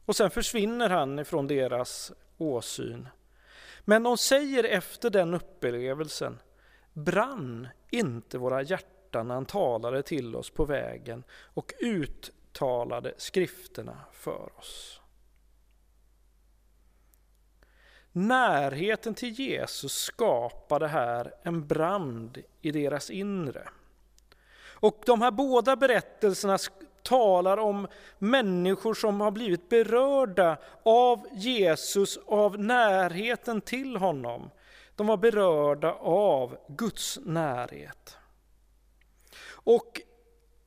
Och 0.05 0.17
sen 0.17 0.31
försvinner 0.31 0.91
han 0.91 1.19
ifrån 1.19 1.47
deras 1.47 2.13
åsyn. 2.39 3.09
Men 3.85 4.03
de 4.03 4.19
säger 4.19 4.65
efter 4.65 5.11
den 5.11 5.35
upplevelsen, 5.35 6.39
brann 6.93 7.69
inte 7.91 8.39
våra 8.39 8.63
hjärtan 8.63 9.29
när 9.29 9.35
han 9.35 9.47
talade 9.47 10.03
till 10.03 10.37
oss 10.37 10.51
på 10.51 10.65
vägen 10.65 11.25
och 11.31 11.73
uttalade 11.81 13.15
skrifterna 13.17 14.01
för 14.13 14.59
oss. 14.59 15.01
Närheten 18.13 19.15
till 19.15 19.41
Jesus 19.41 19.93
skapade 19.93 20.89
här 20.89 21.35
en 21.43 21.67
brand 21.67 22.43
i 22.61 22.71
deras 22.71 23.11
inre. 23.11 23.69
Och 24.85 25.03
de 25.07 25.23
här 25.23 25.31
båda 25.31 25.77
berättelserna 25.77 26.59
talar 27.05 27.57
om 27.57 27.87
människor 28.19 28.95
som 28.95 29.21
har 29.21 29.31
blivit 29.31 29.69
berörda 29.69 30.57
av 30.83 31.27
Jesus, 31.33 32.19
av 32.27 32.59
närheten 32.59 33.61
till 33.61 33.97
honom. 33.97 34.51
De 34.97 35.07
var 35.07 35.17
berörda 35.17 35.93
av 36.01 36.57
Guds 36.69 37.19
närhet. 37.23 38.17
Och 39.51 40.01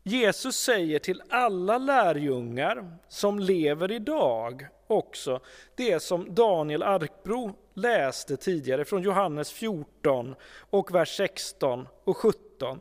Jesus 0.04 0.56
säger 0.56 1.00
till 1.00 1.21
alla 1.30 1.78
lärjungar 1.78 2.97
som 3.08 3.39
lever 3.39 3.91
idag 3.91 4.67
också 4.88 5.39
det 5.76 6.00
som 6.00 6.36
Daniel 6.36 6.84
Arkbro 6.84 7.54
läste 7.73 8.38
tidigare 8.38 8.86
från 8.86 9.02
Johannes 9.02 9.52
14 9.52 10.36
och 10.69 10.95
vers 10.95 11.17
16 11.17 11.88
och 12.04 12.17
17. 12.17 12.80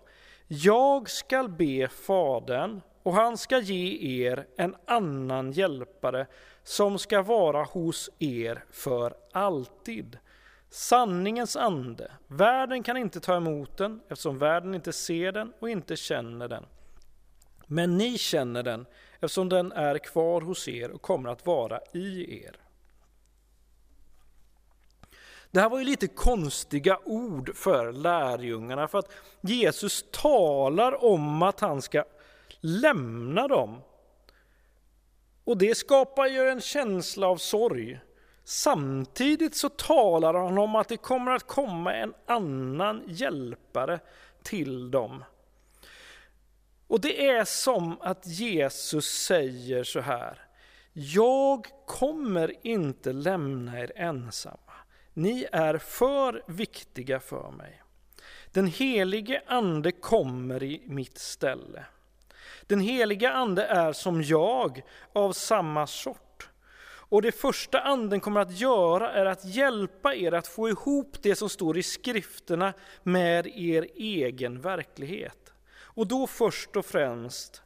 Jag 0.49 1.11
skall 1.11 1.49
be 1.49 1.89
Fadern 1.89 2.81
och 3.07 3.15
han 3.15 3.39
ska 3.39 3.59
ge 3.59 4.25
er 4.27 4.47
en 4.57 4.77
annan 4.87 5.53
hjälpare 5.53 6.27
som 6.63 6.99
ska 6.99 7.23
vara 7.23 7.63
hos 7.63 8.11
er 8.19 8.65
för 8.71 9.15
alltid. 9.33 10.19
Sanningens 10.71 11.57
ande. 11.57 12.13
Världen 12.27 12.83
kan 12.83 12.97
inte 12.97 13.21
ta 13.21 13.37
emot 13.37 13.77
den 13.77 14.01
eftersom 14.09 14.39
världen 14.39 14.75
inte 14.75 14.93
ser 14.93 15.33
den 15.33 15.53
och 15.59 15.71
inte 15.71 15.97
känner 15.97 16.49
den. 16.49 16.67
Men 17.67 17.99
ni 17.99 18.19
känner 18.19 18.63
den 18.63 18.87
eftersom 19.15 19.49
den 19.49 19.73
är 19.73 19.99
kvar 19.99 20.41
hos 20.41 20.69
er 20.69 20.91
och 20.91 21.03
kommer 21.03 21.29
att 21.31 21.47
vara 21.47 21.81
i 21.93 22.41
er. 22.45 22.57
Det 25.51 25.61
här 25.61 25.69
var 25.69 25.79
ju 25.79 25.85
lite 25.85 26.07
konstiga 26.07 26.99
ord 27.05 27.57
för 27.57 27.93
lärjungarna 27.93 28.89
för 28.89 28.99
att 28.99 29.13
Jesus 29.41 30.05
talar 30.11 31.05
om 31.05 31.43
att 31.43 31.61
han 31.61 31.83
ska 31.83 32.05
lämna 32.61 33.49
dem. 33.49 33.81
Och 35.45 35.59
det 35.59 35.75
skapar 35.75 36.27
ju 36.27 36.49
en 36.49 36.61
känsla 36.61 37.27
av 37.27 37.37
sorg. 37.37 38.01
Samtidigt 38.45 39.55
så 39.55 39.69
talar 39.69 40.35
han 40.35 40.59
om 40.59 40.75
att 40.77 40.89
det 40.89 40.97
kommer 40.97 41.33
att 41.33 41.47
komma 41.47 41.95
en 41.95 42.15
annan 42.27 43.03
hjälpare 43.07 44.01
till 44.43 44.91
dem. 44.91 45.25
Och 46.87 47.01
det 47.01 47.29
är 47.29 47.45
som 47.45 48.01
att 48.01 48.27
Jesus 48.27 49.07
säger 49.07 49.85
så 49.85 50.01
här. 50.01 50.39
Jag 50.93 51.67
kommer 51.87 52.67
inte 52.67 53.13
lämna 53.13 53.81
er 53.81 53.93
ensamma. 53.97 54.73
Ni 55.15 55.47
är 55.53 55.79
för 55.79 56.43
viktiga 56.47 57.21
för 57.21 57.51
mig. 57.51 57.83
Den 58.53 58.67
helige 58.67 59.43
ande 59.47 59.93
kommer 59.93 60.63
i 60.63 60.83
mitt 60.87 61.19
ställe. 61.19 61.85
Den 62.67 62.81
heliga 62.81 63.33
ande 63.33 63.65
är 63.65 63.93
som 63.93 64.23
jag, 64.23 64.83
av 65.13 65.33
samma 65.33 65.87
sort. 65.87 66.49
Och 67.09 67.23
det 67.23 67.33
första 67.33 67.81
anden 67.81 68.21
kommer 68.21 68.41
att 68.41 68.61
göra 68.61 69.13
är 69.13 69.27
att 69.27 69.45
hjälpa 69.45 70.15
er 70.15 70.35
att 70.35 70.47
få 70.47 70.69
ihop 70.69 71.17
det 71.23 71.37
som 71.37 71.49
står 71.49 71.79
i 71.79 71.83
skrifterna 71.83 72.73
med 73.03 73.47
er 73.47 73.87
egen 73.95 74.61
verklighet. 74.61 75.53
Och 75.81 76.07
då 76.07 76.27
först 76.27 76.77
och 76.77 76.87
främst 76.87 77.63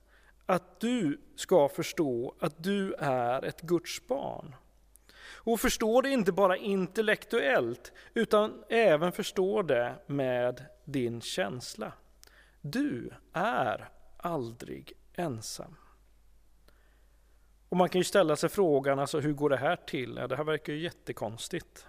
att 0.46 0.80
du 0.80 1.20
ska 1.36 1.68
förstå 1.68 2.34
att 2.40 2.64
du 2.64 2.94
är 2.98 3.44
ett 3.44 3.60
Guds 3.60 4.06
barn. 4.06 4.54
Och 5.42 5.60
förstå 5.60 6.00
det 6.00 6.10
inte 6.10 6.32
bara 6.32 6.56
intellektuellt, 6.56 7.92
utan 8.14 8.64
även 8.68 9.12
förstå 9.12 9.62
det 9.62 9.94
med 10.06 10.64
din 10.84 11.20
känsla. 11.20 11.92
Du 12.60 13.10
är 13.32 13.88
aldrig 14.22 14.92
ensam. 15.12 15.76
Och 17.68 17.76
man 17.76 17.88
kan 17.88 18.00
ju 18.00 18.04
ställa 18.04 18.36
sig 18.36 18.48
frågan, 18.48 18.98
alltså 18.98 19.20
hur 19.20 19.32
går 19.32 19.50
det 19.50 19.56
här 19.56 19.76
till? 19.76 20.16
Ja, 20.16 20.26
det 20.26 20.36
här 20.36 20.44
verkar 20.44 20.72
ju 20.72 20.78
jättekonstigt. 20.78 21.86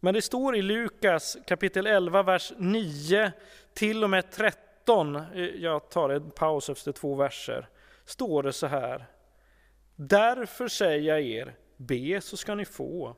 Men 0.00 0.14
det 0.14 0.22
står 0.22 0.56
i 0.56 0.62
Lukas 0.62 1.36
kapitel 1.46 1.86
11, 1.86 2.22
vers 2.22 2.52
9 2.58 3.32
till 3.74 4.04
och 4.04 4.10
med 4.10 4.30
13, 4.30 5.16
eh, 5.16 5.22
jag 5.44 5.90
tar 5.90 6.10
en 6.10 6.30
paus 6.30 6.70
efter 6.70 6.92
två 6.92 7.14
verser, 7.14 7.68
står 8.04 8.42
det 8.42 8.52
så 8.52 8.66
här. 8.66 9.06
Därför 9.96 10.68
säger 10.68 11.14
jag 11.14 11.20
er, 11.20 11.56
be 11.76 12.20
så 12.20 12.36
ska 12.36 12.54
ni 12.54 12.64
få, 12.64 13.16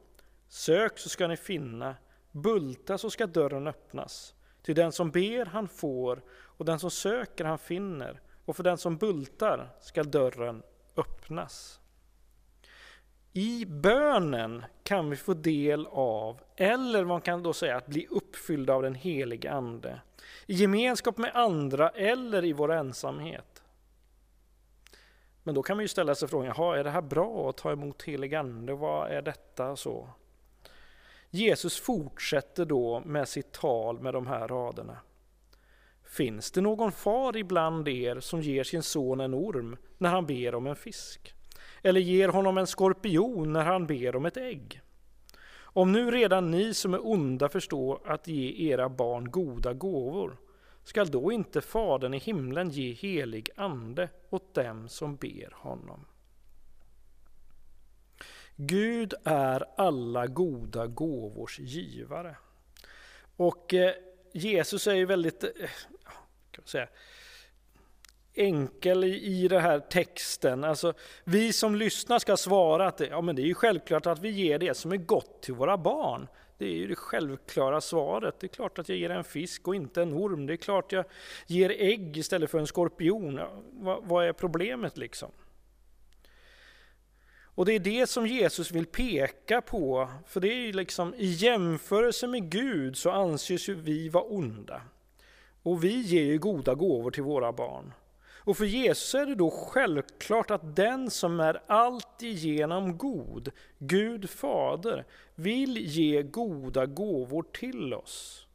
sök 0.48 0.98
så 0.98 1.08
ska 1.08 1.26
ni 1.26 1.36
finna, 1.36 1.96
bulta 2.32 2.98
så 2.98 3.10
ska 3.10 3.26
dörren 3.26 3.66
öppnas. 3.66 4.34
Till 4.62 4.74
den 4.74 4.92
som 4.92 5.10
ber 5.10 5.46
han 5.46 5.68
får, 5.68 6.22
och 6.30 6.64
den 6.64 6.78
som 6.78 6.90
söker 6.90 7.44
han 7.44 7.58
finner, 7.58 8.20
och 8.44 8.56
för 8.56 8.62
den 8.62 8.78
som 8.78 8.96
bultar 8.96 9.68
skall 9.80 10.10
dörren 10.10 10.62
öppnas. 10.96 11.80
I 13.32 13.64
bönen 13.64 14.64
kan 14.82 15.10
vi 15.10 15.16
få 15.16 15.34
del 15.34 15.86
av, 15.90 16.40
eller 16.56 17.04
man 17.04 17.20
kan 17.20 17.42
då 17.42 17.52
säga 17.52 17.76
att 17.76 17.86
bli 17.86 18.06
uppfylld 18.10 18.70
av 18.70 18.82
den 18.82 18.94
helige 18.94 19.52
Ande, 19.52 20.00
i 20.46 20.54
gemenskap 20.54 21.18
med 21.18 21.30
andra 21.34 21.88
eller 21.88 22.44
i 22.44 22.52
vår 22.52 22.72
ensamhet. 22.72 23.62
Men 25.42 25.54
då 25.54 25.62
kan 25.62 25.76
man 25.76 25.84
ju 25.84 25.88
ställa 25.88 26.14
sig 26.14 26.28
frågan, 26.28 26.76
är 26.78 26.84
det 26.84 26.90
här 26.90 27.02
bra 27.02 27.50
att 27.50 27.56
ta 27.56 27.72
emot 27.72 28.02
helig 28.02 28.34
Ande? 28.34 28.74
Vad 28.74 29.10
är 29.10 29.22
detta? 29.22 29.76
så? 29.76 30.08
Jesus 31.30 31.80
fortsätter 31.80 32.64
då 32.64 33.02
med 33.06 33.28
sitt 33.28 33.52
tal 33.52 34.00
med 34.00 34.14
de 34.14 34.26
här 34.26 34.48
raderna. 34.48 34.98
Finns 36.04 36.50
det 36.50 36.60
någon 36.60 36.92
far 36.92 37.36
ibland 37.36 37.88
er 37.88 38.20
som 38.20 38.40
ger 38.40 38.64
sin 38.64 38.82
son 38.82 39.20
en 39.20 39.34
orm 39.34 39.76
när 39.98 40.10
han 40.10 40.26
ber 40.26 40.54
om 40.54 40.66
en 40.66 40.76
fisk? 40.76 41.34
Eller 41.82 42.00
ger 42.00 42.28
honom 42.28 42.58
en 42.58 42.66
skorpion 42.66 43.52
när 43.52 43.64
han 43.64 43.86
ber 43.86 44.16
om 44.16 44.26
ett 44.26 44.36
ägg? 44.36 44.80
Om 45.72 45.92
nu 45.92 46.10
redan 46.10 46.50
ni 46.50 46.74
som 46.74 46.94
är 46.94 47.06
onda 47.06 47.48
förstår 47.48 48.00
att 48.04 48.28
ge 48.28 48.72
era 48.72 48.88
barn 48.88 49.30
goda 49.30 49.72
gåvor, 49.72 50.36
skall 50.84 51.10
då 51.10 51.32
inte 51.32 51.60
Fadern 51.60 52.14
i 52.14 52.18
himlen 52.18 52.70
ge 52.70 52.92
helig 52.92 53.50
ande 53.56 54.08
åt 54.30 54.54
dem 54.54 54.88
som 54.88 55.16
ber 55.16 55.52
honom? 55.54 56.04
Gud 58.62 59.14
är 59.24 59.64
alla 59.76 60.26
goda 60.26 60.86
gåvors 60.86 61.58
givare. 61.58 62.36
Och 63.36 63.74
eh, 63.74 63.94
Jesus 64.32 64.86
är 64.86 64.94
ju 64.94 65.06
väldigt 65.06 65.44
eh, 65.44 65.50
kan 66.50 66.64
säga, 66.64 66.88
enkel 68.34 69.04
i 69.04 69.48
den 69.48 69.60
här 69.60 69.80
texten. 69.80 70.64
Alltså, 70.64 70.94
vi 71.24 71.52
som 71.52 71.74
lyssnar 71.74 72.18
ska 72.18 72.36
svara 72.36 72.86
att 72.86 72.96
det, 72.96 73.06
ja, 73.06 73.20
men 73.20 73.36
det 73.36 73.42
är 73.42 73.46
ju 73.46 73.54
självklart 73.54 74.06
att 74.06 74.18
vi 74.18 74.30
ger 74.30 74.58
det 74.58 74.76
som 74.76 74.92
är 74.92 74.96
gott 74.96 75.42
till 75.42 75.54
våra 75.54 75.76
barn. 75.76 76.28
Det 76.58 76.66
är 76.66 76.74
ju 76.74 76.86
det 76.86 76.96
självklara 76.96 77.80
svaret. 77.80 78.40
Det 78.40 78.46
är 78.46 78.48
klart 78.48 78.78
att 78.78 78.88
jag 78.88 78.98
ger 78.98 79.10
en 79.10 79.24
fisk 79.24 79.68
och 79.68 79.74
inte 79.74 80.02
en 80.02 80.12
orm. 80.12 80.46
Det 80.46 80.52
är 80.52 80.56
klart 80.56 80.92
jag 80.92 81.04
ger 81.46 81.70
ägg 81.70 82.16
istället 82.16 82.50
för 82.50 82.58
en 82.58 82.66
skorpion. 82.66 83.36
Ja, 83.36 83.62
vad, 83.72 84.04
vad 84.04 84.26
är 84.26 84.32
problemet 84.32 84.96
liksom? 84.96 85.30
Och 87.60 87.66
det 87.66 87.72
är 87.72 87.80
det 87.80 88.06
som 88.06 88.26
Jesus 88.26 88.70
vill 88.70 88.86
peka 88.86 89.60
på, 89.60 90.08
för 90.26 90.40
det 90.40 90.48
är 90.48 90.66
ju 90.66 90.72
liksom 90.72 91.14
i 91.14 91.26
jämförelse 91.26 92.26
med 92.26 92.50
Gud 92.50 92.96
så 92.96 93.10
anses 93.10 93.68
ju 93.68 93.74
vi 93.74 94.08
vara 94.08 94.24
onda. 94.24 94.82
Och 95.62 95.84
vi 95.84 96.00
ger 96.00 96.22
ju 96.22 96.38
goda 96.38 96.74
gåvor 96.74 97.10
till 97.10 97.22
våra 97.22 97.52
barn. 97.52 97.92
Och 98.38 98.56
för 98.56 98.64
Jesus 98.64 99.14
är 99.14 99.26
det 99.26 99.34
då 99.34 99.50
självklart 99.50 100.50
att 100.50 100.76
den 100.76 101.10
som 101.10 101.40
är 101.40 101.62
alltigenom 101.66 102.98
god, 102.98 103.50
Gud 103.78 104.30
Fader, 104.30 105.06
vill 105.34 105.76
ge 105.76 106.22
goda 106.22 106.86
gåvor 106.86 107.44
till 107.52 107.94
oss. 107.94 108.46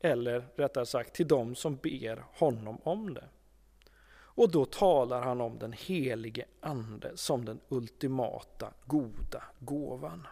Eller 0.00 0.44
rättare 0.56 0.86
sagt 0.86 1.14
till 1.14 1.28
dem 1.28 1.54
som 1.54 1.76
ber 1.76 2.24
honom 2.32 2.78
om 2.82 3.14
det. 3.14 3.24
Och 4.40 4.50
då 4.50 4.64
talar 4.64 5.22
han 5.22 5.40
om 5.40 5.58
den 5.58 5.72
helige 5.72 6.44
Ande 6.60 7.16
som 7.16 7.44
den 7.44 7.60
ultimata 7.68 8.72
goda 8.84 9.44
gåvan. 9.58 10.26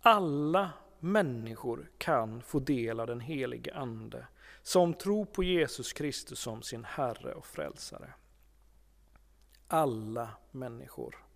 Alla 0.00 0.70
människor 0.98 1.90
kan 1.98 2.42
få 2.42 2.58
del 2.58 3.00
av 3.00 3.06
den 3.06 3.20
helige 3.20 3.74
Ande 3.74 4.26
som 4.62 4.94
tror 4.94 5.24
på 5.24 5.42
Jesus 5.42 5.92
Kristus 5.92 6.40
som 6.40 6.62
sin 6.62 6.84
Herre 6.84 7.34
och 7.34 7.46
Frälsare. 7.46 8.14
Alla 9.68 10.30
människor. 10.50 11.27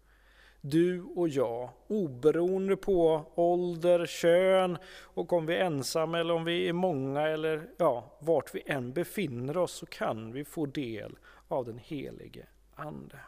Du 0.65 1.03
och 1.03 1.29
jag, 1.29 1.71
oberoende 1.87 2.77
på 2.77 3.25
ålder, 3.35 4.07
kön 4.07 4.79
och 5.03 5.33
om 5.33 5.47
vi 5.47 5.57
är 5.57 5.65
ensamma 5.65 6.21
eller 6.21 6.35
om 6.35 6.45
vi 6.45 6.69
är 6.69 6.73
många 6.73 7.29
eller 7.29 7.63
ja, 7.77 8.17
vart 8.19 8.55
vi 8.55 8.63
än 8.67 8.93
befinner 8.93 9.57
oss 9.57 9.73
så 9.73 9.87
kan 9.87 10.33
vi 10.33 10.45
få 10.45 10.67
del 10.67 11.17
av 11.49 11.65
den 11.65 11.79
helige 11.79 12.47
Ande. 12.75 13.19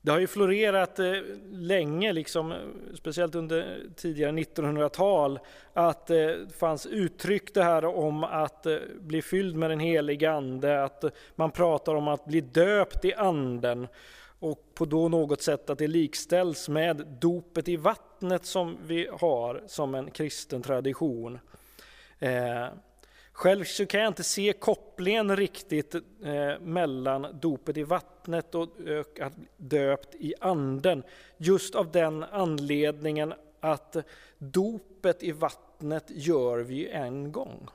Det 0.00 0.10
har 0.10 0.18
ju 0.18 0.26
florerat 0.26 0.98
eh, 0.98 1.12
länge, 1.50 2.12
liksom, 2.12 2.54
speciellt 2.94 3.34
under 3.34 3.80
tidigare 3.96 4.32
1900-tal, 4.32 5.38
att 5.72 6.10
eh, 6.10 6.16
det 6.16 6.54
fanns 6.58 6.86
uttryck 6.86 7.54
det 7.54 7.62
här 7.62 7.84
om 7.84 8.24
att 8.24 8.66
eh, 8.66 8.76
bli 9.00 9.22
fylld 9.22 9.56
med 9.56 9.70
den 9.70 9.80
helige 9.80 10.32
Ande, 10.32 10.84
att 10.84 11.04
man 11.34 11.50
pratar 11.50 11.94
om 11.94 12.08
att 12.08 12.24
bli 12.24 12.40
döpt 12.40 13.04
i 13.04 13.14
Anden 13.14 13.88
och 14.42 14.74
på 14.74 14.84
då 14.84 15.08
något 15.08 15.42
sätt 15.42 15.70
att 15.70 15.78
det 15.78 15.86
likställs 15.86 16.68
med 16.68 17.06
dopet 17.20 17.68
i 17.68 17.76
vattnet 17.76 18.44
som 18.44 18.76
vi 18.86 19.08
har 19.20 19.62
som 19.66 19.94
en 19.94 20.10
kristen 20.10 20.62
tradition. 20.62 21.38
Eh, 22.18 22.66
själv 23.32 23.64
så 23.64 23.86
kan 23.86 24.00
jag 24.00 24.10
inte 24.10 24.24
se 24.24 24.52
kopplingen 24.52 25.36
riktigt 25.36 25.94
eh, 25.94 26.60
mellan 26.60 27.26
dopet 27.40 27.76
i 27.76 27.82
vattnet 27.82 28.54
och 28.54 28.68
att 29.20 29.32
döpt 29.56 30.14
i 30.14 30.34
anden. 30.40 31.02
Just 31.36 31.74
av 31.74 31.92
den 31.92 32.22
anledningen 32.22 33.34
att 33.60 33.96
dopet 34.38 35.22
i 35.22 35.32
vattnet 35.32 36.04
gör 36.08 36.58
vi 36.58 36.88
en 36.88 37.32
gång. 37.32 37.68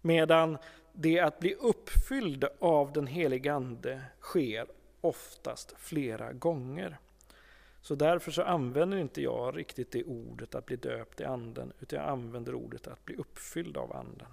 Medan 0.00 0.58
det 0.92 1.20
att 1.20 1.38
bli 1.38 1.54
uppfylld 1.54 2.44
av 2.60 2.92
den 2.92 3.06
helige 3.06 3.52
Ande 3.52 4.02
sker 4.20 4.77
oftast 5.08 5.74
flera 5.78 6.32
gånger. 6.32 6.98
Så 7.80 7.94
därför 7.94 8.30
så 8.30 8.42
använder 8.42 8.96
inte 8.96 9.22
jag 9.22 9.56
riktigt 9.56 9.92
det 9.92 10.04
ordet 10.04 10.54
att 10.54 10.66
bli 10.66 10.76
döpt 10.76 11.20
i 11.20 11.24
anden, 11.24 11.72
utan 11.80 11.98
jag 11.98 12.08
använder 12.08 12.54
ordet 12.54 12.86
att 12.86 13.04
bli 13.04 13.16
uppfylld 13.16 13.76
av 13.76 13.96
anden. 13.96 14.28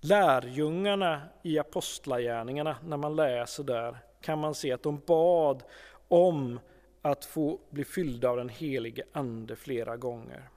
Lärjungarna 0.00 1.22
i 1.42 1.58
Apostlagärningarna, 1.58 2.76
när 2.84 2.96
man 2.96 3.16
läser 3.16 3.64
där, 3.64 3.98
kan 4.20 4.38
man 4.38 4.54
se 4.54 4.72
att 4.72 4.82
de 4.82 5.02
bad 5.06 5.62
om 6.08 6.60
att 7.02 7.24
få 7.24 7.60
bli 7.70 7.84
fyllda 7.84 8.30
av 8.30 8.36
den 8.36 8.48
helige 8.48 9.04
Ande 9.12 9.56
flera 9.56 9.96
gånger. 9.96 10.48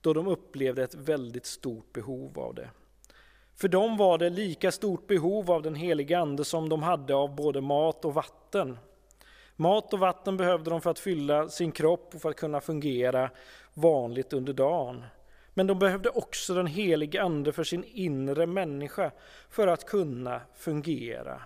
Då 0.00 0.12
de 0.12 0.28
upplevde 0.28 0.82
ett 0.82 0.94
väldigt 0.94 1.46
stort 1.46 1.92
behov 1.92 2.38
av 2.38 2.54
det. 2.54 2.70
För 3.56 3.68
dem 3.68 3.96
var 3.96 4.18
det 4.18 4.30
lika 4.30 4.72
stort 4.72 5.06
behov 5.06 5.50
av 5.50 5.62
den 5.62 5.74
helige 5.74 6.18
Ande 6.18 6.44
som 6.44 6.68
de 6.68 6.82
hade 6.82 7.14
av 7.14 7.34
både 7.34 7.60
mat 7.60 8.04
och 8.04 8.14
vatten. 8.14 8.78
Mat 9.56 9.92
och 9.92 9.98
vatten 9.98 10.36
behövde 10.36 10.70
de 10.70 10.80
för 10.80 10.90
att 10.90 10.98
fylla 10.98 11.48
sin 11.48 11.72
kropp 11.72 12.14
och 12.14 12.20
för 12.20 12.30
att 12.30 12.36
kunna 12.36 12.60
fungera 12.60 13.30
vanligt 13.74 14.32
under 14.32 14.52
dagen. 14.52 15.04
Men 15.54 15.66
de 15.66 15.78
behövde 15.78 16.08
också 16.08 16.54
den 16.54 16.66
helige 16.66 17.22
Ande 17.22 17.52
för 17.52 17.64
sin 17.64 17.84
inre 17.84 18.46
människa 18.46 19.10
för 19.50 19.66
att 19.66 19.86
kunna 19.86 20.40
fungera. 20.54 21.42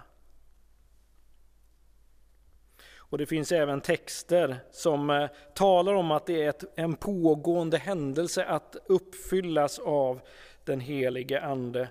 Och 3.10 3.18
Det 3.18 3.26
finns 3.26 3.52
även 3.52 3.80
texter 3.80 4.56
som 4.70 5.10
eh, 5.10 5.28
talar 5.54 5.94
om 5.94 6.10
att 6.10 6.26
det 6.26 6.42
är 6.42 6.48
ett, 6.48 6.64
en 6.74 6.96
pågående 6.96 7.78
händelse 7.78 8.44
att 8.44 8.76
uppfyllas 8.86 9.78
av 9.78 10.20
den 10.68 10.80
helige 10.80 11.40
Ande. 11.40 11.88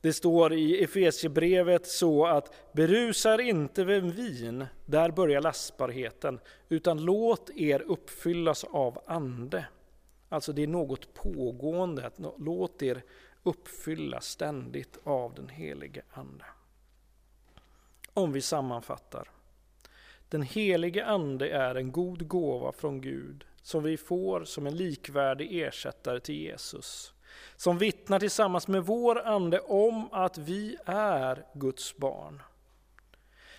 Det 0.00 0.12
står 0.12 0.52
i 0.52 0.84
Efesiebrevet 0.84 1.86
så 1.86 2.26
att 2.26 2.72
berusar 2.72 3.40
inte 3.40 3.84
vid 3.84 4.04
vin, 4.04 4.66
där 4.86 5.10
börjar 5.10 5.40
lastbarheten, 5.40 6.40
utan 6.68 7.04
låt 7.04 7.50
er 7.50 7.82
uppfyllas 7.82 8.64
av 8.64 8.98
Ande. 9.06 9.64
Alltså 10.28 10.52
det 10.52 10.62
är 10.62 10.66
något 10.66 11.14
pågående, 11.14 12.10
låt 12.38 12.82
er 12.82 13.02
uppfyllas 13.42 14.26
ständigt 14.26 14.98
av 15.04 15.34
den 15.34 15.48
helige 15.48 16.02
Ande. 16.10 16.44
Om 18.14 18.32
vi 18.32 18.40
sammanfattar. 18.40 19.30
Den 20.28 20.42
helige 20.42 21.06
Ande 21.06 21.50
är 21.50 21.74
en 21.74 21.92
god 21.92 22.28
gåva 22.28 22.72
från 22.72 23.00
Gud 23.00 23.44
som 23.62 23.82
vi 23.82 23.96
får 23.96 24.44
som 24.44 24.66
en 24.66 24.76
likvärdig 24.76 25.62
ersättare 25.62 26.20
till 26.20 26.34
Jesus 26.34 27.14
som 27.56 27.78
vittnar 27.78 28.18
tillsammans 28.18 28.68
med 28.68 28.84
vår 28.84 29.26
ande 29.26 29.60
om 29.60 30.08
att 30.12 30.38
vi 30.38 30.76
är 30.86 31.44
Guds 31.54 31.96
barn. 31.96 32.42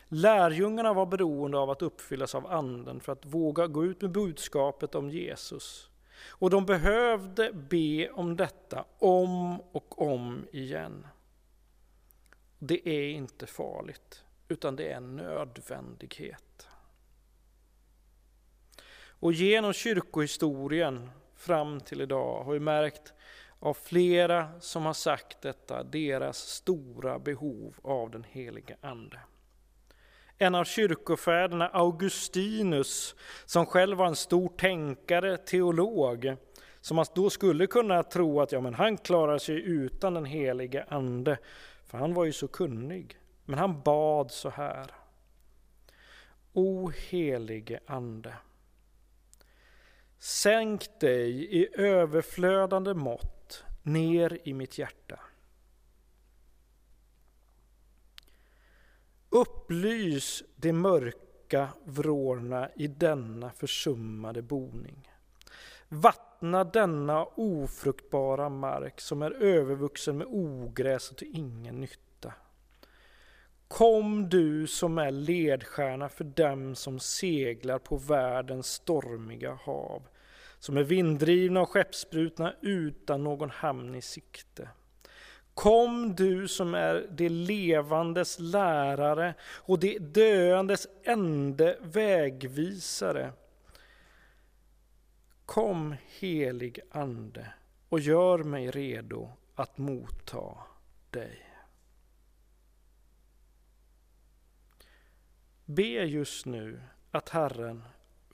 Lärjungarna 0.07 0.93
var 0.93 1.05
beroende 1.05 1.57
av 1.57 1.69
att 1.69 1.81
uppfyllas 1.81 2.35
av 2.35 2.47
anden 2.47 2.99
för 2.99 3.11
att 3.11 3.25
våga 3.25 3.67
gå 3.67 3.85
ut 3.85 4.01
med 4.01 4.11
budskapet 4.11 4.95
om 4.95 5.09
Jesus. 5.09 5.89
Och 6.27 6.49
de 6.49 6.65
behövde 6.65 7.53
be 7.53 8.09
om 8.09 8.35
detta 8.35 8.85
om 8.99 9.61
och 9.61 10.01
om 10.01 10.47
igen. 10.51 11.07
Det 12.59 12.89
är 12.89 13.09
inte 13.09 13.45
farligt, 13.47 14.23
utan 14.47 14.75
det 14.75 14.91
är 14.91 14.97
en 14.97 15.15
nödvändighet. 15.15 16.67
Och 19.21 19.33
genom 19.33 19.73
kyrkohistorien 19.73 21.11
fram 21.35 21.79
till 21.79 22.01
idag 22.01 22.43
har 22.43 22.53
vi 22.53 22.59
märkt 22.59 23.13
av 23.61 23.73
flera 23.73 24.49
som 24.59 24.85
har 24.85 24.93
sagt 24.93 25.41
detta, 25.41 25.83
deras 25.83 26.37
stora 26.37 27.19
behov 27.19 27.75
av 27.81 28.09
den 28.11 28.23
heliga 28.23 28.75
Ande. 28.81 29.19
En 30.37 30.55
av 30.55 30.63
kyrkofäderna, 30.63 31.67
Augustinus, 31.67 33.15
som 33.45 33.65
själv 33.65 33.97
var 33.97 34.07
en 34.07 34.15
stor 34.15 34.49
tänkare, 34.49 35.37
teolog, 35.37 36.35
som 36.81 36.95
man 36.95 37.05
då 37.15 37.29
skulle 37.29 37.67
kunna 37.67 38.03
tro 38.03 38.41
att 38.41 38.51
ja, 38.51 38.61
men 38.61 38.73
han 38.73 38.97
klarar 38.97 39.37
sig 39.37 39.55
utan 39.55 40.13
den 40.13 40.25
helige 40.25 40.85
Ande, 40.89 41.37
för 41.85 41.97
han 41.97 42.13
var 42.13 42.25
ju 42.25 42.31
så 42.31 42.47
kunnig. 42.47 43.17
Men 43.45 43.59
han 43.59 43.81
bad 43.81 44.31
så 44.31 44.49
här. 44.49 44.91
O 46.53 46.91
helige 47.09 47.79
Ande, 47.85 48.33
sänk 50.19 50.99
dig 50.99 51.57
i 51.57 51.69
överflödande 51.81 52.93
mått 52.93 53.40
ner 53.83 54.37
i 54.43 54.53
mitt 54.53 54.77
hjärta. 54.77 55.19
Upplys 59.29 60.43
de 60.55 60.73
mörka 60.73 61.69
vrårna 61.85 62.69
i 62.75 62.87
denna 62.87 63.51
försummade 63.51 64.41
boning. 64.41 65.09
Vattna 65.89 66.63
denna 66.63 67.25
ofruktbara 67.25 68.49
mark 68.49 69.01
som 69.01 69.21
är 69.21 69.31
övervuxen 69.31 70.17
med 70.17 70.27
ogräs 70.29 71.11
och 71.11 71.17
till 71.17 71.37
ingen 71.37 71.79
nytta. 71.79 72.33
Kom 73.67 74.29
du 74.29 74.67
som 74.67 74.97
är 74.97 75.11
ledstjärna 75.11 76.09
för 76.09 76.23
dem 76.23 76.75
som 76.75 76.99
seglar 76.99 77.79
på 77.79 77.97
världens 77.97 78.67
stormiga 78.67 79.53
hav, 79.53 80.07
som 80.61 80.77
är 80.77 80.83
vinddrivna 80.83 81.61
och 81.61 81.69
skeppsbrutna 81.69 82.53
utan 82.61 83.23
någon 83.23 83.49
hamn 83.49 83.95
i 83.95 84.01
sikte. 84.01 84.69
Kom 85.53 86.15
du 86.15 86.47
som 86.47 86.75
är 86.75 87.07
det 87.11 87.29
levandes 87.29 88.39
lärare 88.39 89.33
och 89.41 89.79
det 89.79 89.99
döendes 89.99 90.87
ende 91.03 91.77
vägvisare. 91.81 93.33
Kom 95.45 95.95
helig 96.19 96.79
Ande 96.91 97.53
och 97.89 97.99
gör 97.99 98.37
mig 98.37 98.71
redo 98.71 99.29
att 99.55 99.77
motta 99.77 100.57
dig. 101.09 101.45
Be 105.65 105.83
just 105.83 106.45
nu 106.45 106.81
att 107.11 107.29
Herren 107.29 107.83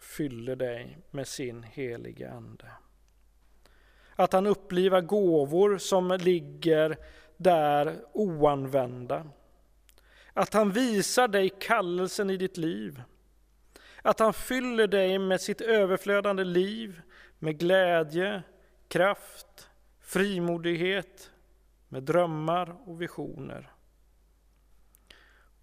fyller 0.07 0.55
dig 0.55 0.97
med 1.11 1.27
sin 1.27 1.63
helige 1.63 2.31
Ande. 2.31 2.71
Att 4.15 4.33
han 4.33 4.47
upplivar 4.47 5.01
gåvor 5.01 5.77
som 5.77 6.17
ligger 6.21 6.97
där 7.37 7.99
oanvända. 8.13 9.27
Att 10.33 10.53
han 10.53 10.71
visar 10.71 11.27
dig 11.27 11.49
kallelsen 11.49 12.29
i 12.29 12.37
ditt 12.37 12.57
liv. 12.57 13.01
Att 14.01 14.19
han 14.19 14.33
fyller 14.33 14.87
dig 14.87 15.19
med 15.19 15.41
sitt 15.41 15.61
överflödande 15.61 16.43
liv, 16.43 17.01
med 17.39 17.59
glädje, 17.59 18.43
kraft, 18.87 19.69
frimodighet, 19.99 21.31
med 21.87 22.03
drömmar 22.03 22.89
och 22.89 23.01
visioner. 23.01 23.71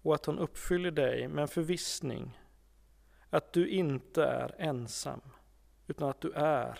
Och 0.01 0.15
att 0.15 0.25
han 0.25 0.39
uppfyller 0.39 0.91
dig 0.91 1.27
med 1.27 1.41
en 1.41 1.47
förvissning 1.47 2.39
att 3.35 3.53
du 3.53 3.69
inte 3.69 4.23
är 4.23 4.55
ensam, 4.57 5.21
utan 5.87 6.09
att 6.09 6.21
du 6.21 6.31
är 6.31 6.79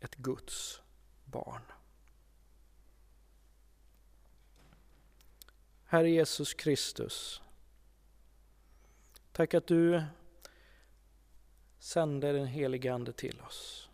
ett 0.00 0.14
Guds 0.14 0.82
barn. 1.24 1.62
Herre 5.84 6.10
Jesus 6.10 6.54
Kristus, 6.54 7.42
tack 9.32 9.54
att 9.54 9.66
du 9.66 10.02
sände 11.78 12.32
den 12.32 12.46
helige 12.46 12.94
Ande 12.94 13.12
till 13.12 13.40
oss. 13.40 13.88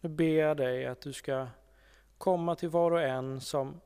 Nu 0.00 0.08
ber 0.08 0.38
jag 0.38 0.56
dig 0.56 0.86
att 0.86 1.00
du 1.00 1.12
ska 1.12 1.48
komma 2.18 2.54
till 2.54 2.68
var 2.68 2.90
och 2.90 3.02
en 3.02 3.40
som 3.40 3.80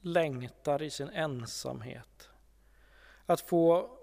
längtar 0.00 0.82
i 0.82 0.90
sin 0.90 1.08
ensamhet. 1.08 2.28
Att 3.26 3.40
få, 3.40 3.97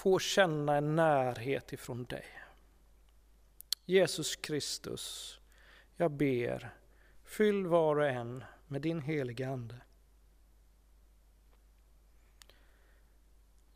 få 0.00 0.18
känna 0.18 0.76
en 0.76 0.96
närhet 0.96 1.72
ifrån 1.72 2.04
dig. 2.04 2.24
Jesus 3.84 4.36
Kristus, 4.36 5.38
jag 5.96 6.10
ber, 6.10 6.74
fyll 7.24 7.66
var 7.66 7.96
och 7.96 8.06
en 8.06 8.44
med 8.66 8.82
din 8.82 9.02
heliga 9.02 9.48
Ande. 9.48 9.80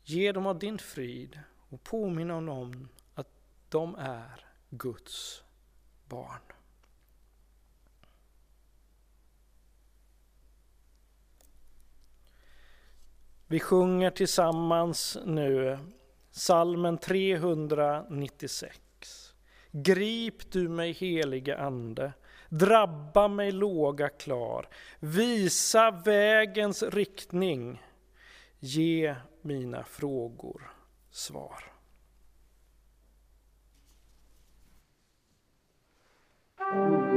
Ge 0.03 0.31
dem 0.31 0.45
av 0.45 0.59
din 0.59 0.77
frid 0.77 1.39
och 1.69 1.83
påminna 1.83 2.33
dem 2.33 2.49
om 2.49 2.89
att 3.13 3.29
de 3.69 3.95
är 3.95 4.45
Guds 4.69 5.43
barn. 6.05 6.41
Vi 13.47 13.59
sjunger 13.59 14.11
tillsammans 14.11 15.17
nu 15.25 15.79
salmen 16.35 16.97
396. 16.97 19.33
Grip 19.71 20.51
du 20.51 20.69
mig 20.69 20.93
helige 20.93 21.57
Ande, 21.57 22.13
drabba 22.49 23.27
mig 23.27 23.51
låga 23.51 24.09
klar, 24.09 24.67
visa 24.99 25.91
vägens 25.91 26.83
riktning, 26.83 27.81
ge 28.59 29.15
mina 29.41 29.83
frågor 29.83 30.71
svar. 31.11 31.63
Mm. 36.73 37.14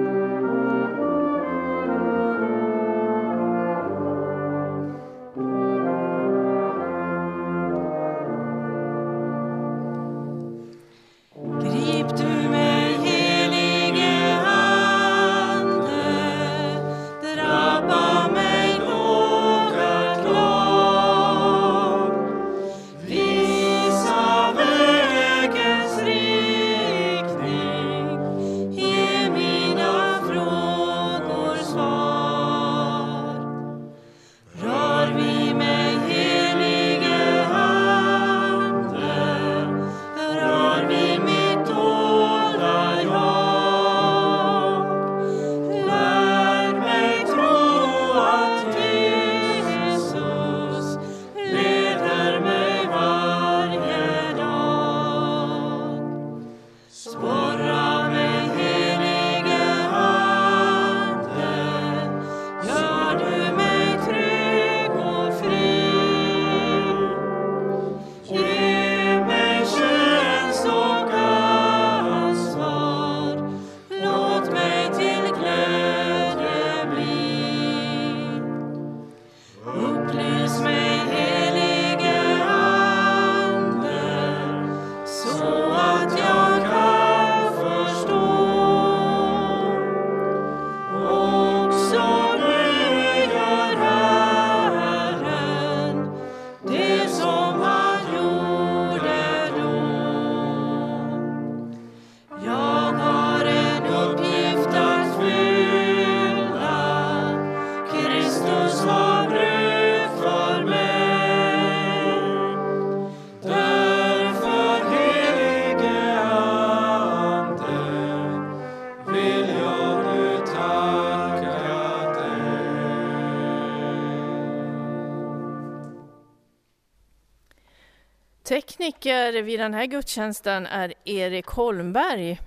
Den 129.59 129.75
här 129.75 129.87
gudstjänsten 129.87 130.67
är 130.67 130.95
Erik 131.05 131.47
Holmberg. 131.47 132.41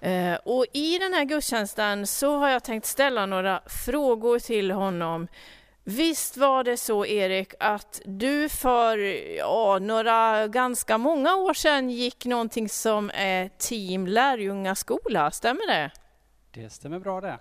Eh, 0.00 0.34
och 0.34 0.66
i 0.72 0.98
den 0.98 1.12
här 1.12 1.24
gudstjänsten 1.24 2.06
så 2.06 2.38
har 2.38 2.48
jag 2.48 2.64
tänkt 2.64 2.86
ställa 2.86 3.26
några 3.26 3.62
frågor 3.66 4.38
till 4.38 4.70
honom. 4.70 5.28
Visst 5.84 6.36
var 6.36 6.64
det 6.64 6.76
så 6.76 7.06
Erik 7.06 7.54
att 7.60 8.00
du 8.04 8.48
för 8.48 8.98
ja, 9.36 9.78
några 9.78 10.48
ganska 10.48 10.98
många 10.98 11.36
år 11.36 11.54
sedan 11.54 11.90
gick 11.90 12.26
någonting 12.26 12.68
som 12.68 13.10
är 13.14 13.48
Team 13.48 14.06
Lärjungaskola, 14.06 15.30
stämmer 15.30 15.66
det? 15.66 15.90
Det 16.50 16.70
stämmer 16.70 16.98
bra 16.98 17.20
det. 17.20 17.38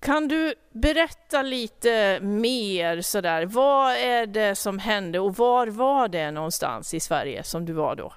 Kan 0.00 0.28
du 0.28 0.54
berätta 0.72 1.42
lite 1.42 2.20
mer 2.20 3.00
sådär, 3.00 3.46
vad 3.46 3.96
är 3.96 4.26
det 4.26 4.54
som 4.54 4.78
hände 4.78 5.20
och 5.20 5.36
var 5.36 5.66
var 5.66 6.08
det 6.08 6.30
någonstans 6.30 6.94
i 6.94 7.00
Sverige 7.00 7.42
som 7.42 7.66
du 7.66 7.72
var 7.72 7.96
då? 7.96 8.12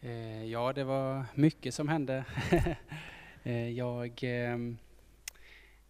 Eh, 0.00 0.44
ja, 0.44 0.72
det 0.72 0.84
var 0.84 1.24
mycket 1.34 1.74
som 1.74 1.88
hände. 1.88 2.24
eh, 3.42 3.68
jag, 3.70 4.24
eh, 4.24 4.58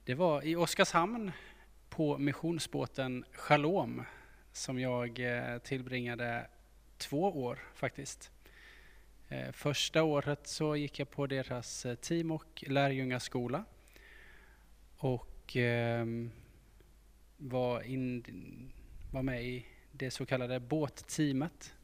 det 0.05 0.15
var 0.15 0.47
i 0.47 0.57
Oskarshamn 0.57 1.33
på 1.89 2.19
missionsbåten 2.19 3.25
Shalom 3.33 4.05
som 4.53 4.81
jag 4.81 5.21
eh, 5.21 5.59
tillbringade 5.59 6.47
två 6.99 7.23
år 7.23 7.59
faktiskt. 7.75 8.31
Eh, 9.29 9.53
första 9.53 10.03
året 10.03 10.47
så 10.47 10.77
gick 10.77 10.99
jag 10.99 11.11
på 11.11 11.27
deras 11.27 11.87
eh, 11.87 11.95
team 11.95 12.31
och 12.31 12.65
lärjungaskola 12.67 13.65
och 15.03 15.57
eh, 15.57 16.07
var, 17.37 17.83
in, 17.83 18.25
var 19.11 19.23
med 19.23 19.45
i 19.45 19.67
det 19.93 20.11
så 20.11 20.27
kallade 20.27 20.61
båtteamet. 20.61 21.75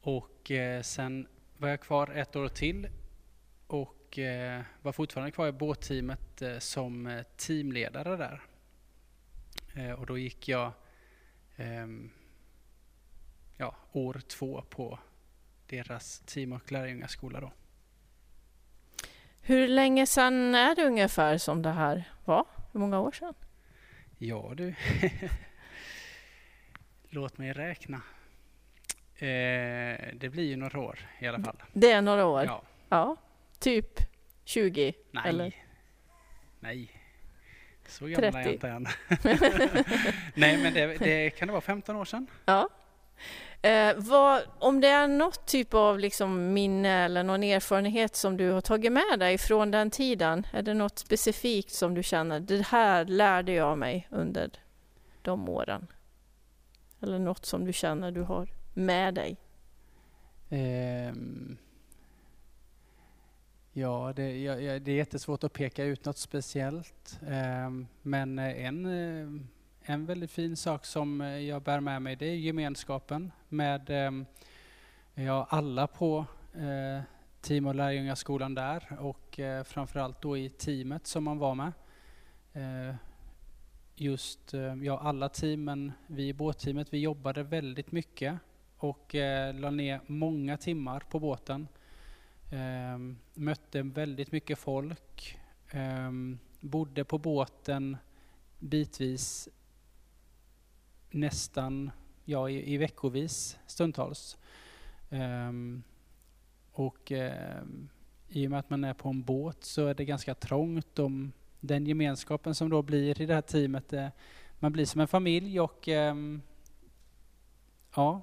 Och 0.00 0.50
eh, 0.50 0.82
sen 0.82 1.28
var 1.56 1.68
jag 1.68 1.80
kvar 1.80 2.10
ett 2.10 2.36
år 2.36 2.48
till 2.48 2.88
och 3.66 4.18
eh, 4.18 4.62
var 4.82 4.92
fortfarande 4.92 5.30
kvar 5.30 5.48
i 5.48 5.52
båtteamet 5.52 6.42
eh, 6.42 6.58
som 6.58 7.22
teamledare 7.36 8.16
där. 8.16 8.42
Eh, 9.74 9.92
och 9.92 10.06
då 10.06 10.18
gick 10.18 10.48
jag 10.48 10.72
ehm, 11.56 12.10
ja, 13.56 13.76
år 13.92 14.20
två 14.28 14.62
på 14.70 14.98
deras 15.66 16.22
team 16.26 16.52
och 16.52 16.72
lärjungaskola 16.72 17.40
då. 17.40 17.52
Hur 19.46 19.68
länge 19.68 20.06
sedan 20.06 20.54
är 20.54 20.74
det 20.74 20.84
ungefär 20.84 21.38
som 21.38 21.62
det 21.62 21.70
här 21.70 22.04
var? 22.24 22.44
Hur 22.72 22.80
många 22.80 23.00
år 23.00 23.12
sedan? 23.12 23.34
Ja 24.18 24.52
du, 24.56 24.74
låt 27.10 27.38
mig 27.38 27.52
räkna. 27.52 27.96
Eh, 29.16 29.98
det 30.14 30.30
blir 30.30 30.44
ju 30.44 30.56
några 30.56 30.80
år 30.80 30.98
i 31.18 31.26
alla 31.26 31.38
fall. 31.38 31.56
Det 31.72 31.90
är 31.90 32.02
några 32.02 32.26
år? 32.26 32.44
Ja. 32.44 32.62
ja. 32.88 33.16
Typ 33.58 33.98
20? 34.44 34.92
Nej. 35.10 35.22
Eller? 35.26 35.54
Nej, 36.60 36.90
så 37.86 38.06
gammal 38.06 38.32
30. 38.32 38.38
är 38.38 38.42
jag 38.42 38.52
inte 38.52 38.68
än. 38.68 38.86
Nej, 40.34 40.62
men 40.62 40.74
det, 40.74 40.86
det, 40.86 41.30
kan 41.30 41.48
det 41.48 41.52
vara 41.52 41.60
15 41.60 41.96
år 41.96 42.04
sedan? 42.04 42.26
Ja. 42.44 42.68
Eh, 43.64 43.94
vad, 43.96 44.42
om 44.58 44.80
det 44.80 44.88
är 44.88 45.08
något 45.08 45.46
typ 45.46 45.74
av 45.74 45.98
liksom 45.98 46.52
minne 46.52 47.04
eller 47.04 47.22
någon 47.22 47.42
erfarenhet 47.42 48.16
som 48.16 48.36
du 48.36 48.50
har 48.50 48.60
tagit 48.60 48.92
med 48.92 49.18
dig 49.18 49.38
från 49.38 49.70
den 49.70 49.90
tiden, 49.90 50.46
är 50.52 50.62
det 50.62 50.74
något 50.74 50.98
specifikt 50.98 51.70
som 51.70 51.94
du 51.94 52.02
känner, 52.02 52.40
det 52.40 52.66
här 52.66 53.04
lärde 53.04 53.52
jag 53.52 53.78
mig 53.78 54.08
under 54.10 54.50
de 55.22 55.48
åren? 55.48 55.86
Eller 57.00 57.18
något 57.18 57.46
som 57.46 57.64
du 57.64 57.72
känner 57.72 58.10
du 58.10 58.22
har 58.22 58.48
med 58.74 59.14
dig? 59.14 59.36
Eh, 60.48 61.14
Ja, 63.76 64.12
det, 64.16 64.38
ja, 64.42 64.78
det 64.78 64.90
är 64.90 64.96
jättesvårt 64.96 65.44
att 65.44 65.52
peka 65.52 65.84
ut 65.84 66.04
något 66.04 66.18
speciellt. 66.18 67.20
Eh, 67.26 67.70
men 68.02 68.38
en, 68.38 68.86
eh, 68.86 69.42
en 69.86 70.06
väldigt 70.06 70.30
fin 70.30 70.56
sak 70.56 70.84
som 70.84 71.20
eh, 71.20 71.38
jag 71.38 71.62
bär 71.62 71.80
med 71.80 72.02
mig 72.02 72.16
det 72.16 72.26
är 72.26 72.36
gemenskapen 72.36 73.32
med 73.48 73.90
ehm, 73.90 74.26
ja, 75.14 75.46
alla 75.50 75.86
på 75.86 76.26
eh, 76.54 77.02
Team 77.40 77.66
och 77.66 77.74
lärjungaskolan 77.74 78.54
där 78.54 78.96
och 79.00 79.40
eh, 79.40 79.64
framförallt 79.64 80.22
då 80.22 80.36
i 80.36 80.48
teamet 80.48 81.06
som 81.06 81.24
man 81.24 81.38
var 81.38 81.54
med. 81.54 81.72
Just 83.96 84.54
ja, 84.82 84.98
alla 84.98 85.28
teamen, 85.28 85.92
vi 86.06 86.28
i 86.28 86.32
båtteamet, 86.32 86.92
vi 86.92 86.98
jobbade 86.98 87.42
väldigt 87.42 87.92
mycket 87.92 88.38
och 88.76 89.14
eh, 89.14 89.54
la 89.54 89.70
ner 89.70 90.00
många 90.06 90.56
timmar 90.56 91.00
på 91.00 91.20
båten. 91.20 91.68
Eh, 92.52 92.98
mötte 93.34 93.82
väldigt 93.82 94.32
mycket 94.32 94.58
folk. 94.58 95.38
eh, 95.70 96.10
bodde 96.60 97.04
på 97.04 97.18
båten 97.18 97.96
bitvis 98.58 99.48
nästan 101.14 101.90
ja, 102.24 102.50
i, 102.50 102.74
i 102.74 102.76
veckovis 102.76 103.58
stundtals. 103.66 104.36
Um, 105.10 105.82
och 106.72 107.12
i 108.28 108.46
och 108.46 108.50
med 108.50 108.58
att 108.58 108.70
man 108.70 108.84
är 108.84 108.94
på 108.94 109.08
en 109.08 109.22
båt 109.22 109.64
så 109.64 109.86
är 109.86 109.94
det 109.94 110.04
ganska 110.04 110.34
trångt 110.34 110.98
om 110.98 111.32
den 111.60 111.86
gemenskapen 111.86 112.54
som 112.54 112.70
då 112.70 112.82
blir 112.82 113.20
i 113.20 113.26
det 113.26 113.34
här 113.34 113.42
teamet. 113.42 113.92
Eh, 113.92 114.08
man 114.58 114.72
blir 114.72 114.86
som 114.86 115.00
en 115.00 115.08
familj 115.08 115.60
och 115.60 115.88
ja, 117.94 118.22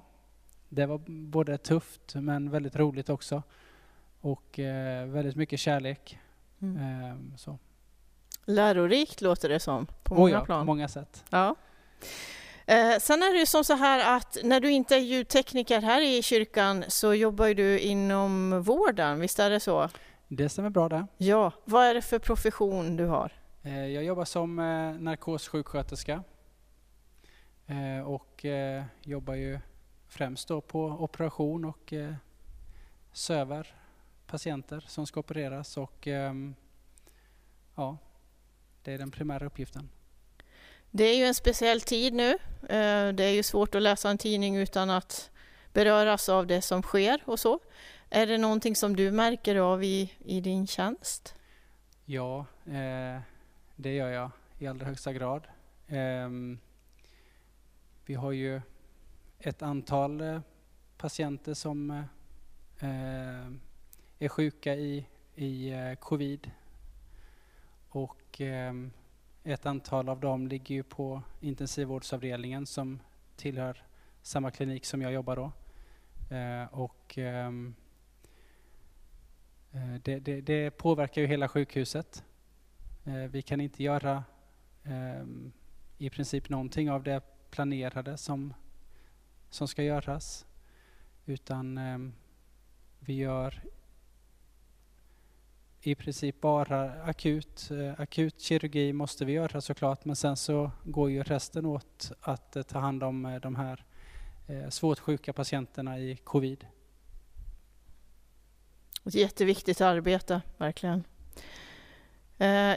det 0.68 0.86
var 0.86 0.98
både 1.06 1.58
tufft 1.58 2.14
men 2.14 2.50
väldigt 2.50 2.76
roligt 2.76 3.08
också 3.08 3.42
och 4.20 4.58
eh, 4.58 5.06
väldigt 5.06 5.36
mycket 5.36 5.60
kärlek. 5.60 6.18
Mm. 6.60 7.32
Så. 7.36 7.58
Lärorikt 8.44 9.20
låter 9.20 9.48
det 9.48 9.60
som, 9.60 9.86
på 10.02 10.14
oh 10.14 10.18
många 10.18 10.32
ja, 10.32 10.44
plan. 10.44 10.60
på 10.60 10.64
många 10.66 10.88
sätt. 10.88 11.24
Ja. 11.30 11.56
Eh, 12.66 12.98
sen 12.98 13.22
är 13.22 13.32
det 13.32 13.38
ju 13.38 13.46
som 13.46 13.64
så 13.64 13.74
här 13.74 14.16
att 14.16 14.38
när 14.44 14.60
du 14.60 14.70
inte 14.70 14.94
är 14.96 14.98
ljudtekniker 14.98 15.80
här 15.80 16.00
i 16.00 16.22
kyrkan 16.22 16.84
så 16.88 17.14
jobbar 17.14 17.54
du 17.54 17.78
inom 17.78 18.62
vården, 18.62 19.20
visst 19.20 19.38
är 19.38 19.50
det 19.50 19.60
så? 19.60 19.88
Det 20.28 20.48
stämmer 20.48 20.70
bra 20.70 20.88
det. 20.88 21.06
Ja, 21.16 21.52
vad 21.64 21.84
är 21.84 21.94
det 21.94 22.02
för 22.02 22.18
profession 22.18 22.96
du 22.96 23.06
har? 23.06 23.32
Eh, 23.62 23.86
jag 23.86 24.04
jobbar 24.04 24.24
som 24.24 24.58
eh, 24.58 24.64
narkossjuksköterska 25.00 26.22
och 28.06 28.44
jobbar 29.02 29.34
ju 29.34 29.58
främst 30.08 30.48
då 30.48 30.60
på 30.60 30.84
operation 30.84 31.64
och 31.64 31.92
söver 33.12 33.74
patienter 34.26 34.84
som 34.88 35.06
ska 35.06 35.20
opereras 35.20 35.76
och 35.76 36.06
ehm, 36.06 36.54
ja, 37.74 37.98
det 38.82 38.92
är 38.92 38.98
den 38.98 39.10
primära 39.10 39.46
uppgiften. 39.46 39.88
Det 40.94 41.04
är 41.04 41.16
ju 41.16 41.24
en 41.24 41.34
speciell 41.34 41.80
tid 41.80 42.14
nu. 42.14 42.30
Eh, 42.62 43.08
det 43.12 43.24
är 43.24 43.32
ju 43.34 43.42
svårt 43.42 43.74
att 43.74 43.82
läsa 43.82 44.10
en 44.10 44.18
tidning 44.18 44.56
utan 44.56 44.90
att 44.90 45.30
beröras 45.72 46.28
av 46.28 46.46
det 46.46 46.62
som 46.62 46.82
sker 46.82 47.22
och 47.24 47.40
så. 47.40 47.60
Är 48.10 48.26
det 48.26 48.38
någonting 48.38 48.76
som 48.76 48.96
du 48.96 49.10
märker 49.10 49.56
av 49.56 49.84
i, 49.84 50.12
i 50.24 50.40
din 50.40 50.66
tjänst? 50.66 51.34
Ja, 52.04 52.46
eh, 52.66 53.20
det 53.76 53.94
gör 53.94 54.08
jag 54.08 54.30
i 54.58 54.66
allra 54.66 54.86
högsta 54.86 55.12
grad. 55.12 55.46
Eh, 55.86 56.28
vi 58.06 58.14
har 58.14 58.32
ju 58.32 58.60
ett 59.38 59.62
antal 59.62 60.20
eh, 60.20 60.40
patienter 60.96 61.54
som 61.54 61.90
eh, 61.90 62.88
eh 62.88 63.46
är 64.18 64.28
sjuka 64.28 64.74
i, 64.74 65.06
i 65.34 65.70
eh, 65.70 65.94
covid. 65.94 66.50
Och 67.88 68.40
eh, 68.40 68.72
ett 69.44 69.66
antal 69.66 70.08
av 70.08 70.20
dem 70.20 70.48
ligger 70.48 70.74
ju 70.74 70.82
på 70.82 71.22
intensivvårdsavdelningen 71.40 72.66
som 72.66 73.00
tillhör 73.36 73.82
samma 74.22 74.50
klinik 74.50 74.84
som 74.84 75.02
jag 75.02 75.12
jobbar 75.12 75.36
då. 75.36 75.52
Eh, 76.36 76.64
och 76.74 77.18
ehm, 77.18 77.74
eh, 79.72 79.94
det, 80.02 80.18
det, 80.18 80.40
det, 80.40 80.70
påverkar 80.70 81.22
ju 81.22 81.26
hela 81.26 81.48
sjukhuset. 81.48 82.24
Eh, 83.04 83.14
vi 83.14 83.42
kan 83.42 83.60
inte 83.60 83.82
göra 83.82 84.24
ehm, 84.84 85.52
i 85.98 86.10
princip 86.10 86.48
någonting 86.48 86.90
av 86.90 87.02
det 87.02 87.22
planerade 87.50 88.16
som, 88.16 88.54
som 89.50 89.68
ska 89.68 89.82
göras. 89.82 90.46
Utan 91.26 91.78
ehm, 91.78 92.12
vi 92.98 93.14
gör 93.14 93.62
i 95.82 95.94
princip 95.94 96.40
bara 96.40 97.02
akut. 97.02 97.70
Eh, 97.70 98.00
akut 98.00 98.40
kirurgi 98.40 98.92
måste 98.92 99.24
vi 99.24 99.32
göra 99.32 99.60
såklart 99.60 100.04
men 100.04 100.16
sen 100.16 100.36
så 100.36 100.70
går 100.84 101.10
ju 101.10 101.22
resten 101.22 101.66
åt 101.66 102.12
att 102.20 102.56
eh, 102.56 102.62
ta 102.62 102.78
hand 102.78 103.02
om 103.02 103.26
eh, 103.26 103.40
de 103.40 103.56
här 103.56 103.84
svårt 104.70 104.98
sjuka 104.98 105.32
patienterna 105.32 105.98
i 105.98 106.16
covid. 106.16 106.66
Ett 109.06 109.14
jätteviktigt 109.14 109.80
arbete, 109.80 110.42
verkligen. 110.58 111.04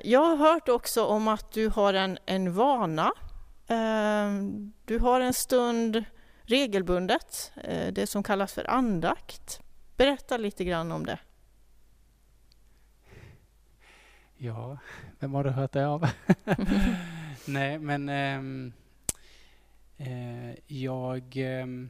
Jag 0.03 0.19
har 0.19 0.35
hört 0.35 0.69
också 0.69 1.05
om 1.05 1.27
att 1.27 1.51
du 1.51 1.69
har 1.69 1.93
en, 1.93 2.17
en 2.25 2.53
vana. 2.53 3.11
Du 4.85 4.99
har 4.99 5.21
en 5.21 5.33
stund 5.33 6.03
regelbundet, 6.43 7.51
det 7.91 8.09
som 8.09 8.23
kallas 8.23 8.53
för 8.53 8.69
andakt. 8.69 9.61
Berätta 9.97 10.37
lite 10.37 10.63
grann 10.63 10.91
om 10.91 11.05
det. 11.05 11.19
Ja, 14.37 14.77
vem 15.19 15.33
har 15.33 15.43
du 15.43 15.49
hört 15.49 15.71
det 15.71 15.87
av? 15.87 16.05
Nej, 17.47 17.79
men 17.79 18.09
ähm, 18.09 18.73
äh, 19.97 20.55
jag... 20.67 21.37
Ähm, 21.37 21.89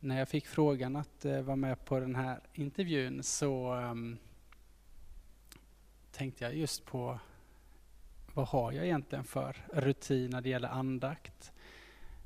när 0.00 0.18
jag 0.18 0.28
fick 0.28 0.46
frågan 0.46 0.96
att 0.96 1.24
äh, 1.24 1.40
vara 1.40 1.56
med 1.56 1.84
på 1.84 2.00
den 2.00 2.14
här 2.14 2.40
intervjun 2.52 3.22
så 3.22 3.74
ähm, 3.74 4.18
tänkte 6.12 6.44
jag 6.44 6.54
just 6.54 6.84
på 6.84 7.18
vad 8.34 8.46
har 8.46 8.72
jag 8.72 8.84
egentligen 8.84 9.24
för 9.24 9.56
rutin 9.72 10.30
när 10.30 10.40
det 10.40 10.48
gäller 10.48 10.68
andakt? 10.68 11.52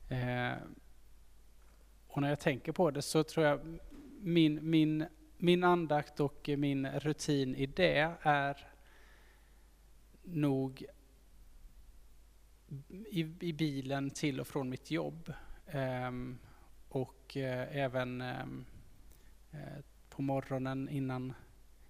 Eh, 0.08 0.52
och 2.06 2.22
när 2.22 2.28
jag 2.28 2.40
tänker 2.40 2.72
på 2.72 2.90
det 2.90 3.02
så 3.02 3.22
tror 3.22 3.46
jag 3.46 3.78
min, 4.20 4.70
min, 4.70 5.06
min 5.44 5.64
andakt 5.64 6.20
och 6.20 6.50
min 6.58 6.86
rutin 6.86 7.54
i 7.54 7.66
det 7.66 8.16
är 8.20 8.68
nog 10.22 10.86
i, 13.06 13.20
i 13.40 13.52
bilen 13.52 14.10
till 14.10 14.40
och 14.40 14.46
från 14.46 14.68
mitt 14.68 14.90
jobb. 14.90 15.32
Um, 15.74 16.38
och 16.88 17.36
uh, 17.36 17.76
även 17.76 18.20
um, 18.20 18.64
uh, 19.54 19.84
på 20.08 20.22
morgonen 20.22 20.88
innan, 20.88 21.32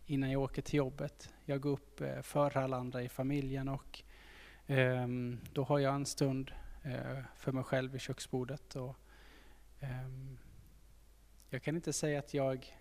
innan 0.07 0.31
jag 0.31 0.43
åker 0.43 0.63
till 0.63 0.79
jobbet. 0.79 1.35
Jag 1.45 1.61
går 1.61 1.71
upp 1.71 2.01
uh, 2.01 2.21
före 2.21 2.61
alla 2.61 2.77
andra 2.77 3.03
i 3.03 3.09
familjen 3.09 3.69
och 3.69 4.03
um, 4.67 5.41
då 5.53 5.65
har 5.65 5.79
jag 5.79 5.95
en 5.95 6.07
stund 6.07 6.51
för 7.37 7.53
mig 7.53 7.65
själv 7.65 7.93
vid 7.93 8.01
köksbordet. 8.01 8.77
Och, 8.77 8.97
jag 11.51 11.63
kan 11.63 11.77
inte 11.77 11.93
säga 11.93 12.19
att 12.19 12.35
jag 12.35 12.75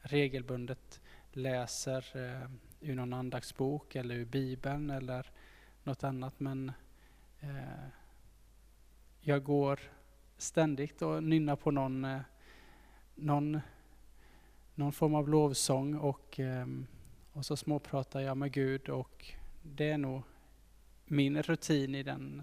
regelbundet 0.00 1.00
läser 1.32 2.16
eh, 2.16 2.50
ur 2.80 2.94
någon 2.94 3.12
andaktsbok 3.12 3.96
eller 3.96 4.14
ur 4.14 4.24
Bibeln 4.24 4.90
eller 4.90 5.26
något 5.82 6.04
annat. 6.04 6.40
Men 6.40 6.72
eh, 7.40 7.88
jag 9.20 9.44
går 9.44 9.80
ständigt 10.36 11.02
och 11.02 11.22
nynnar 11.22 11.56
på 11.56 11.70
någon, 11.70 12.04
eh, 12.04 12.20
någon, 13.14 13.60
någon 14.74 14.92
form 14.92 15.14
av 15.14 15.28
lovsång 15.28 15.94
och, 15.94 16.40
eh, 16.40 16.66
och 17.32 17.46
så 17.46 17.56
småpratar 17.56 18.20
jag 18.20 18.36
med 18.36 18.52
Gud 18.52 18.88
och 18.88 19.34
det 19.62 19.90
är 19.90 19.98
nog 19.98 20.22
min 21.04 21.42
rutin 21.42 21.94
i 21.94 22.02
den 22.02 22.42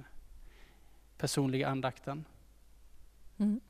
personliga 1.18 1.68
andakten. 1.68 2.26
Mm. 3.38 3.62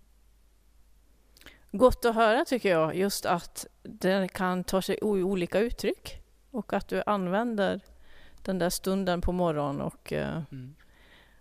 Gott 1.77 2.05
att 2.05 2.15
höra 2.15 2.45
tycker 2.45 2.69
jag, 2.69 2.95
just 2.95 3.25
att 3.25 3.65
det 3.83 4.33
kan 4.33 4.63
ta 4.63 4.81
sig 4.81 4.97
olika 5.01 5.59
uttryck 5.59 6.21
och 6.51 6.73
att 6.73 6.87
du 6.87 7.03
använder 7.05 7.81
den 8.41 8.59
där 8.59 8.69
stunden 8.69 9.21
på 9.21 9.31
morgonen 9.31 9.81
och 9.81 10.11
uh, 10.11 10.41
mm. 10.51 10.75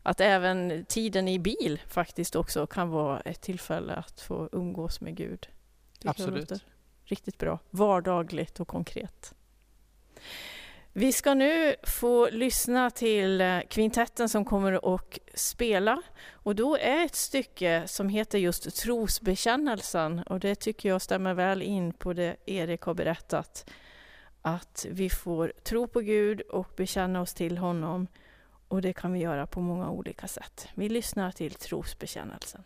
att 0.03 0.21
även 0.21 0.85
tiden 0.89 1.29
i 1.29 1.39
bil 1.39 1.81
faktiskt 1.89 2.37
också 2.37 2.67
kan 2.67 2.89
vara 2.89 3.21
ett 3.21 3.41
tillfälle 3.41 3.95
att 3.95 4.21
få 4.21 4.49
umgås 4.53 5.01
med 5.01 5.17
Gud. 5.17 5.49
Absolut. 6.05 6.53
Riktigt 7.05 7.39
bra, 7.39 7.59
vardagligt 7.71 8.61
och 8.61 8.69
konkret. 8.69 9.35
Vi 10.97 11.13
ska 11.13 11.35
nu 11.35 11.75
få 11.83 12.31
lyssna 12.31 12.91
till 12.91 13.41
eh, 13.41 13.61
kvintetten 13.69 14.29
som 14.29 14.45
kommer 14.45 14.95
att 14.95 15.19
spela. 15.35 16.03
Och 16.33 16.55
då 16.55 16.77
är 16.77 17.05
ett 17.05 17.15
stycke 17.15 17.83
som 17.87 18.09
heter 18.09 18.39
just 18.39 18.77
trosbekännelsen 18.77 20.19
och 20.19 20.41
det 20.41 20.55
tycker 20.55 20.89
jag 20.89 21.03
stämmer 21.03 21.35
väl 21.35 21.63
in 21.63 21.93
på 21.93 22.13
det 22.13 22.37
Erik 22.47 22.83
har 22.83 22.95
berättat 22.95 23.71
att 24.43 24.87
vi 24.91 25.11
får 25.11 25.53
tro 25.63 25.87
på 25.87 26.01
Gud 26.01 26.41
och 26.41 26.69
bekänna 26.77 27.21
oss 27.21 27.35
till 27.35 27.59
honom. 27.59 28.07
Och 28.69 28.83
det 28.83 28.93
kan 28.93 29.13
vi 29.13 29.19
göra 29.19 29.47
på 29.47 29.61
många 29.61 29.91
olika 29.91 30.29
sätt. 30.29 30.69
Vi 30.75 30.89
lyssnar 30.89 31.31
till 31.31 31.55
trosbekännelsen. 31.55 32.65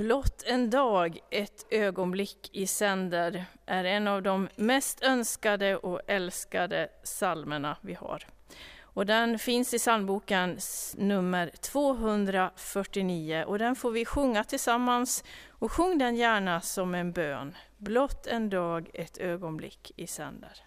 Blott 0.00 0.42
en 0.46 0.70
dag, 0.70 1.18
ett 1.30 1.66
ögonblick 1.70 2.50
i 2.52 2.66
sänder 2.66 3.44
är 3.66 3.84
en 3.84 4.08
av 4.08 4.22
de 4.22 4.48
mest 4.56 5.02
önskade 5.02 5.76
och 5.76 6.00
älskade 6.06 6.88
salmerna 7.02 7.76
vi 7.80 7.94
har. 7.94 8.26
Och 8.80 9.06
den 9.06 9.38
finns 9.38 9.74
i 9.74 9.78
psalmboken 9.78 10.58
nummer 10.96 11.50
249 11.60 13.44
och 13.46 13.58
den 13.58 13.76
får 13.76 13.90
vi 13.90 14.04
sjunga 14.04 14.44
tillsammans 14.44 15.24
och 15.48 15.72
sjung 15.72 15.98
den 15.98 16.16
gärna 16.16 16.60
som 16.60 16.94
en 16.94 17.12
bön. 17.12 17.56
Blott 17.76 18.26
en 18.26 18.50
dag, 18.50 18.90
ett 18.94 19.18
ögonblick 19.18 19.92
i 19.96 20.06
sänder. 20.06 20.64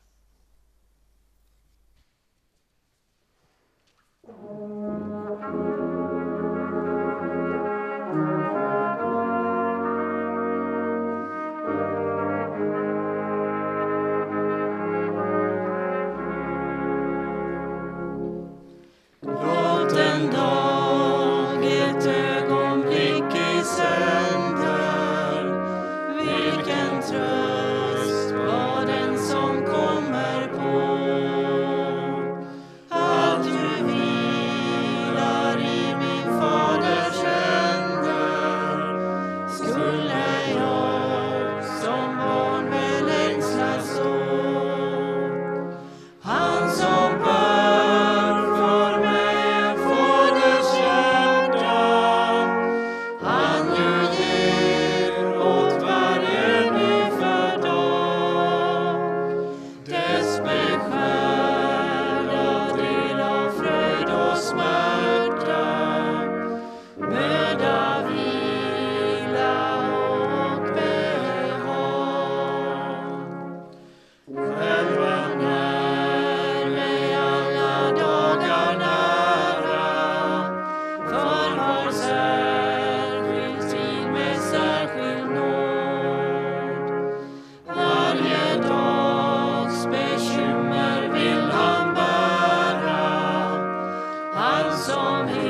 on 94.94 95.28
here. 95.28 95.43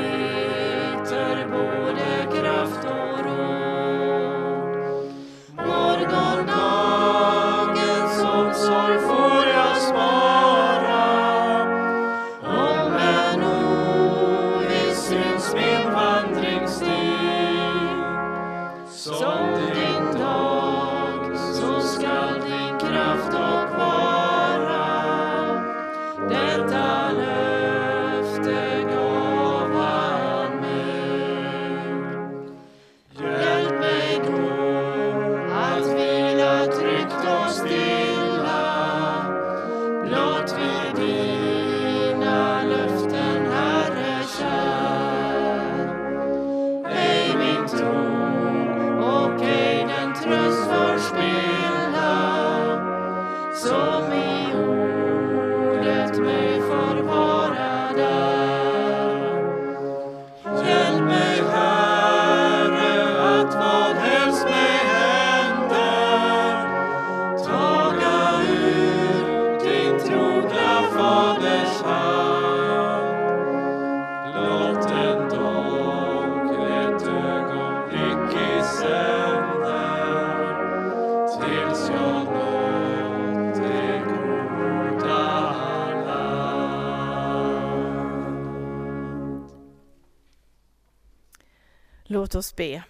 Låt 92.34 92.38
oss 92.38 92.56
be. 92.56 92.82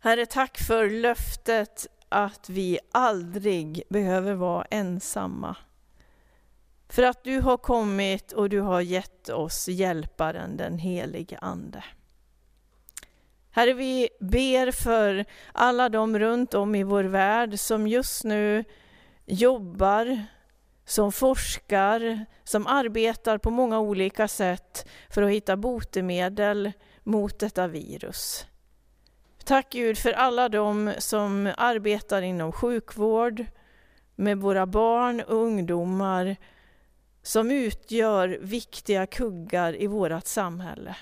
Herre, 0.00 0.26
tack 0.26 0.58
för 0.58 0.90
löftet 0.90 1.86
att 2.08 2.48
vi 2.48 2.78
aldrig 2.92 3.82
behöver 3.88 4.34
vara 4.34 4.64
ensamma. 4.70 5.56
För 6.88 7.02
att 7.02 7.24
du 7.24 7.40
har 7.40 7.56
kommit 7.56 8.32
och 8.32 8.48
du 8.48 8.60
har 8.60 8.80
gett 8.80 9.28
oss 9.28 9.68
hjälparen, 9.68 10.56
den 10.56 10.78
helige 10.78 11.38
Ande. 11.38 11.84
Herre, 13.50 13.72
vi 13.72 14.08
ber 14.20 14.70
för 14.70 15.24
alla 15.52 15.88
de 15.88 16.18
runt 16.18 16.54
om 16.54 16.74
i 16.74 16.82
vår 16.82 17.04
värld 17.04 17.58
som 17.58 17.86
just 17.86 18.24
nu 18.24 18.64
jobbar 19.26 20.26
som 20.84 21.12
forskar, 21.12 22.26
som 22.44 22.66
arbetar 22.66 23.38
på 23.38 23.50
många 23.50 23.80
olika 23.80 24.28
sätt 24.28 24.88
för 25.10 25.22
att 25.22 25.30
hitta 25.30 25.56
botemedel 25.56 26.72
mot 27.02 27.38
detta 27.38 27.66
virus. 27.66 28.46
Tack 29.44 29.72
Gud 29.72 29.98
för 29.98 30.12
alla 30.12 30.48
de 30.48 30.92
som 30.98 31.52
arbetar 31.56 32.22
inom 32.22 32.52
sjukvård, 32.52 33.46
med 34.14 34.38
våra 34.38 34.66
barn 34.66 35.20
och 35.20 35.36
ungdomar 35.36 36.36
som 37.22 37.50
utgör 37.50 38.38
viktiga 38.42 39.06
kuggar 39.06 39.82
i 39.82 39.86
vårt 39.86 40.26
samhälle. 40.26 40.96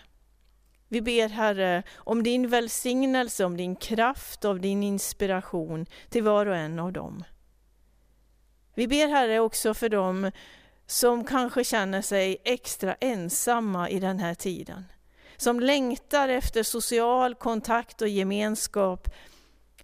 Vi 0.89 1.03
ber 1.03 1.29
Herre 1.29 1.83
om 1.97 2.23
din 2.23 2.49
välsignelse, 2.49 3.45
om 3.45 3.57
din 3.57 3.77
kraft, 3.77 4.45
och 4.45 4.61
din 4.61 4.83
inspiration 4.83 5.87
till 6.09 6.23
var 6.23 6.47
och 6.47 6.57
en 6.57 6.79
av 6.79 6.93
dem. 6.93 7.25
Vi 8.75 8.89
ber 8.89 9.09
Herre 9.09 9.41
också 9.41 9.75
för 9.75 9.89
dem 9.89 10.31
som 10.87 11.25
kanske 11.25 11.65
känner 11.65 12.03
sig 12.03 12.37
extra 12.45 12.95
ensamma 12.95 13.91
i 13.91 14.01
den 14.01 14.19
här 14.19 14.35
tiden. 14.35 14.85
Som 15.37 15.61
längtar 15.61 16.29
efter 16.29 16.63
social 16.63 17.35
kontakt 17.35 18.03
och 18.03 18.09
gemenskap. 18.09 19.09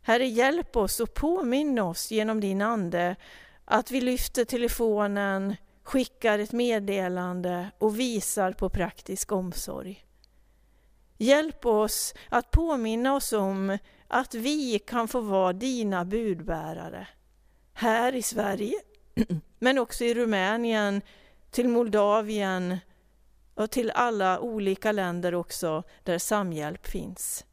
Herre, 0.03 0.27
hjälp 0.27 0.77
oss 0.77 1.01
och 1.01 1.15
påminn 1.15 1.79
oss 1.79 2.11
genom 2.11 2.41
din 2.41 2.63
Ande 2.63 3.17
att 3.65 3.91
vi 3.91 4.01
lyfter 4.01 4.45
telefonen, 4.45 5.57
skickar 5.83 6.39
ett 6.39 6.53
meddelande 6.53 7.71
och 7.79 8.01
visar 8.01 8.53
på 8.53 8.71
praktisk 8.71 9.33
omsorg. 9.33 10.05
Hjälp 11.19 11.67
oss 11.67 12.15
att 12.29 12.51
påminna 12.51 13.15
oss 13.15 13.33
om 13.33 13.79
att 14.09 14.35
vi 14.35 14.79
kan 14.79 15.09
få 15.09 15.21
vara 15.21 15.53
dina 15.53 16.05
budbärare 16.05 17.09
här 17.79 18.15
i 18.15 18.23
Sverige, 18.23 18.75
men 19.59 19.79
också 19.79 20.05
i 20.05 20.15
Rumänien, 20.15 21.03
till 21.51 21.69
Moldavien 21.69 22.79
och 23.55 23.71
till 23.71 23.91
alla 23.91 24.41
olika 24.41 24.93
länder 24.93 25.35
också 25.35 25.83
där 26.03 26.19
samhjälp 26.19 26.87
finns. 26.87 27.45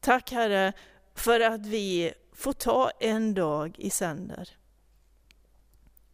Tack 0.00 0.32
Herre 0.32 0.72
för 1.14 1.40
att 1.40 1.66
vi 1.66 2.12
får 2.32 2.52
ta 2.52 2.90
en 3.00 3.34
dag 3.34 3.78
i 3.78 3.90
sänder 3.90 4.56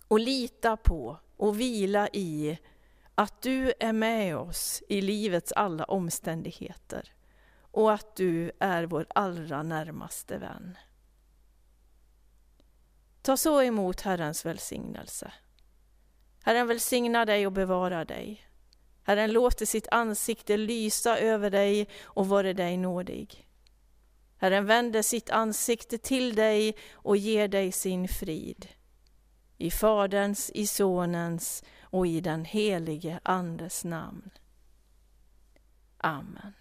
och 0.09 0.21
lita 0.21 0.77
på 0.77 1.19
och 1.37 1.61
vila 1.61 2.09
i 2.09 2.59
att 3.15 3.43
du 3.43 3.73
är 3.81 3.93
med 3.93 4.37
oss 4.37 4.83
i 4.89 5.01
livets 5.01 5.53
alla 5.53 5.85
omständigheter 5.85 7.13
och 7.57 7.93
att 7.93 8.17
du 8.17 8.53
är 8.59 8.85
vår 8.85 9.07
allra 9.15 9.63
närmaste 9.63 10.39
vän. 10.39 10.77
Ta 13.25 13.37
så 13.37 13.63
emot 13.63 14.01
Herrens 14.01 14.47
välsignelse. 14.47 15.33
Herren 16.43 16.67
välsignar 16.67 17.27
dig 17.27 17.47
och 17.47 17.53
bevarar 17.53 18.05
dig. 18.05 18.49
Herren 19.03 19.33
låter 19.33 19.67
sitt 19.67 19.89
ansikte 19.91 20.57
lysa 20.57 21.19
över 21.19 21.51
dig 21.51 21.89
och 22.03 22.29
vare 22.29 22.53
dig 22.53 22.77
nådig. 22.77 23.49
Herren 24.37 24.67
vänder 24.67 25.03
sitt 25.03 25.31
ansikte 25.31 25.99
till 25.99 26.35
dig 26.35 26.77
och 26.93 27.17
ger 27.17 27.49
dig 27.49 27.73
sin 27.73 28.09
frid. 28.09 28.69
I 29.59 29.71
Faderns, 29.71 30.51
i 30.51 30.67
Sonens 30.67 31.65
och 31.81 32.07
i 32.07 32.21
den 32.21 32.45
helige 32.45 33.21
Andes 33.23 33.85
namn. 33.85 34.31
Amen. 35.99 36.53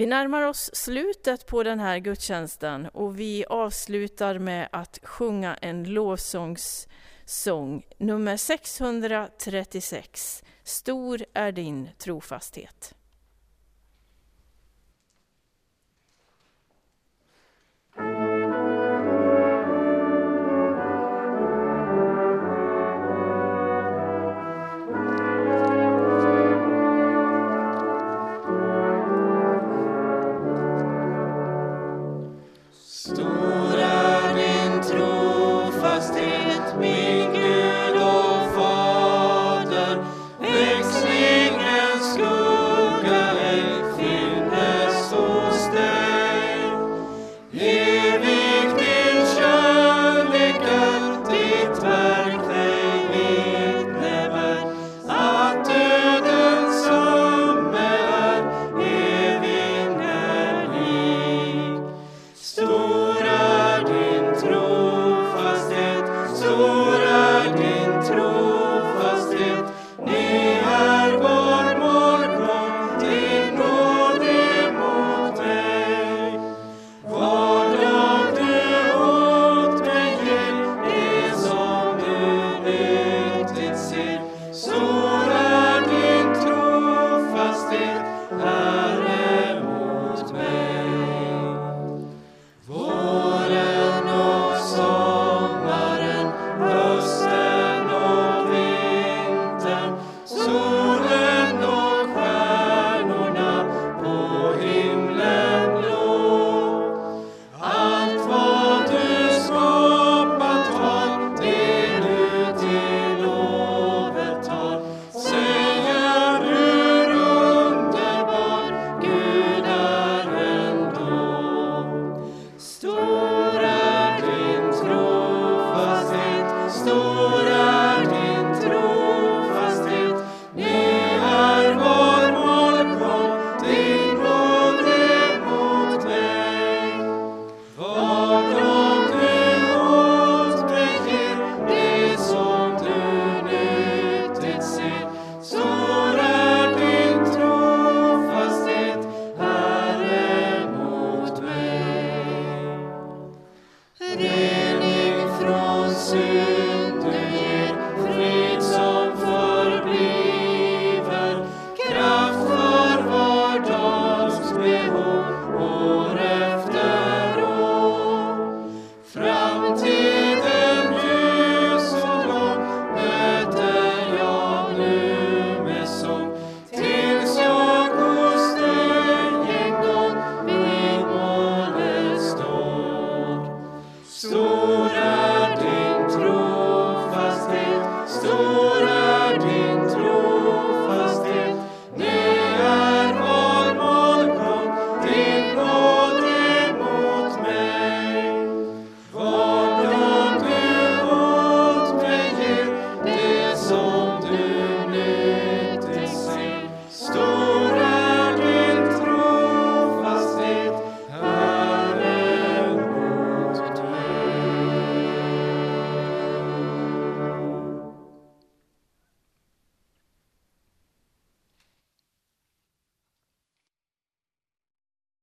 Vi 0.00 0.06
närmar 0.06 0.42
oss 0.42 0.70
slutet 0.72 1.46
på 1.46 1.62
den 1.62 1.80
här 1.80 1.98
gudstjänsten 1.98 2.86
och 2.86 3.20
vi 3.20 3.44
avslutar 3.44 4.38
med 4.38 4.68
att 4.72 4.98
sjunga 5.02 5.54
en 5.54 5.84
lovsångssång, 5.84 7.86
nummer 7.98 8.36
636. 8.36 10.44
Stor 10.64 11.24
är 11.34 11.52
din 11.52 11.88
trofasthet. 11.98 12.94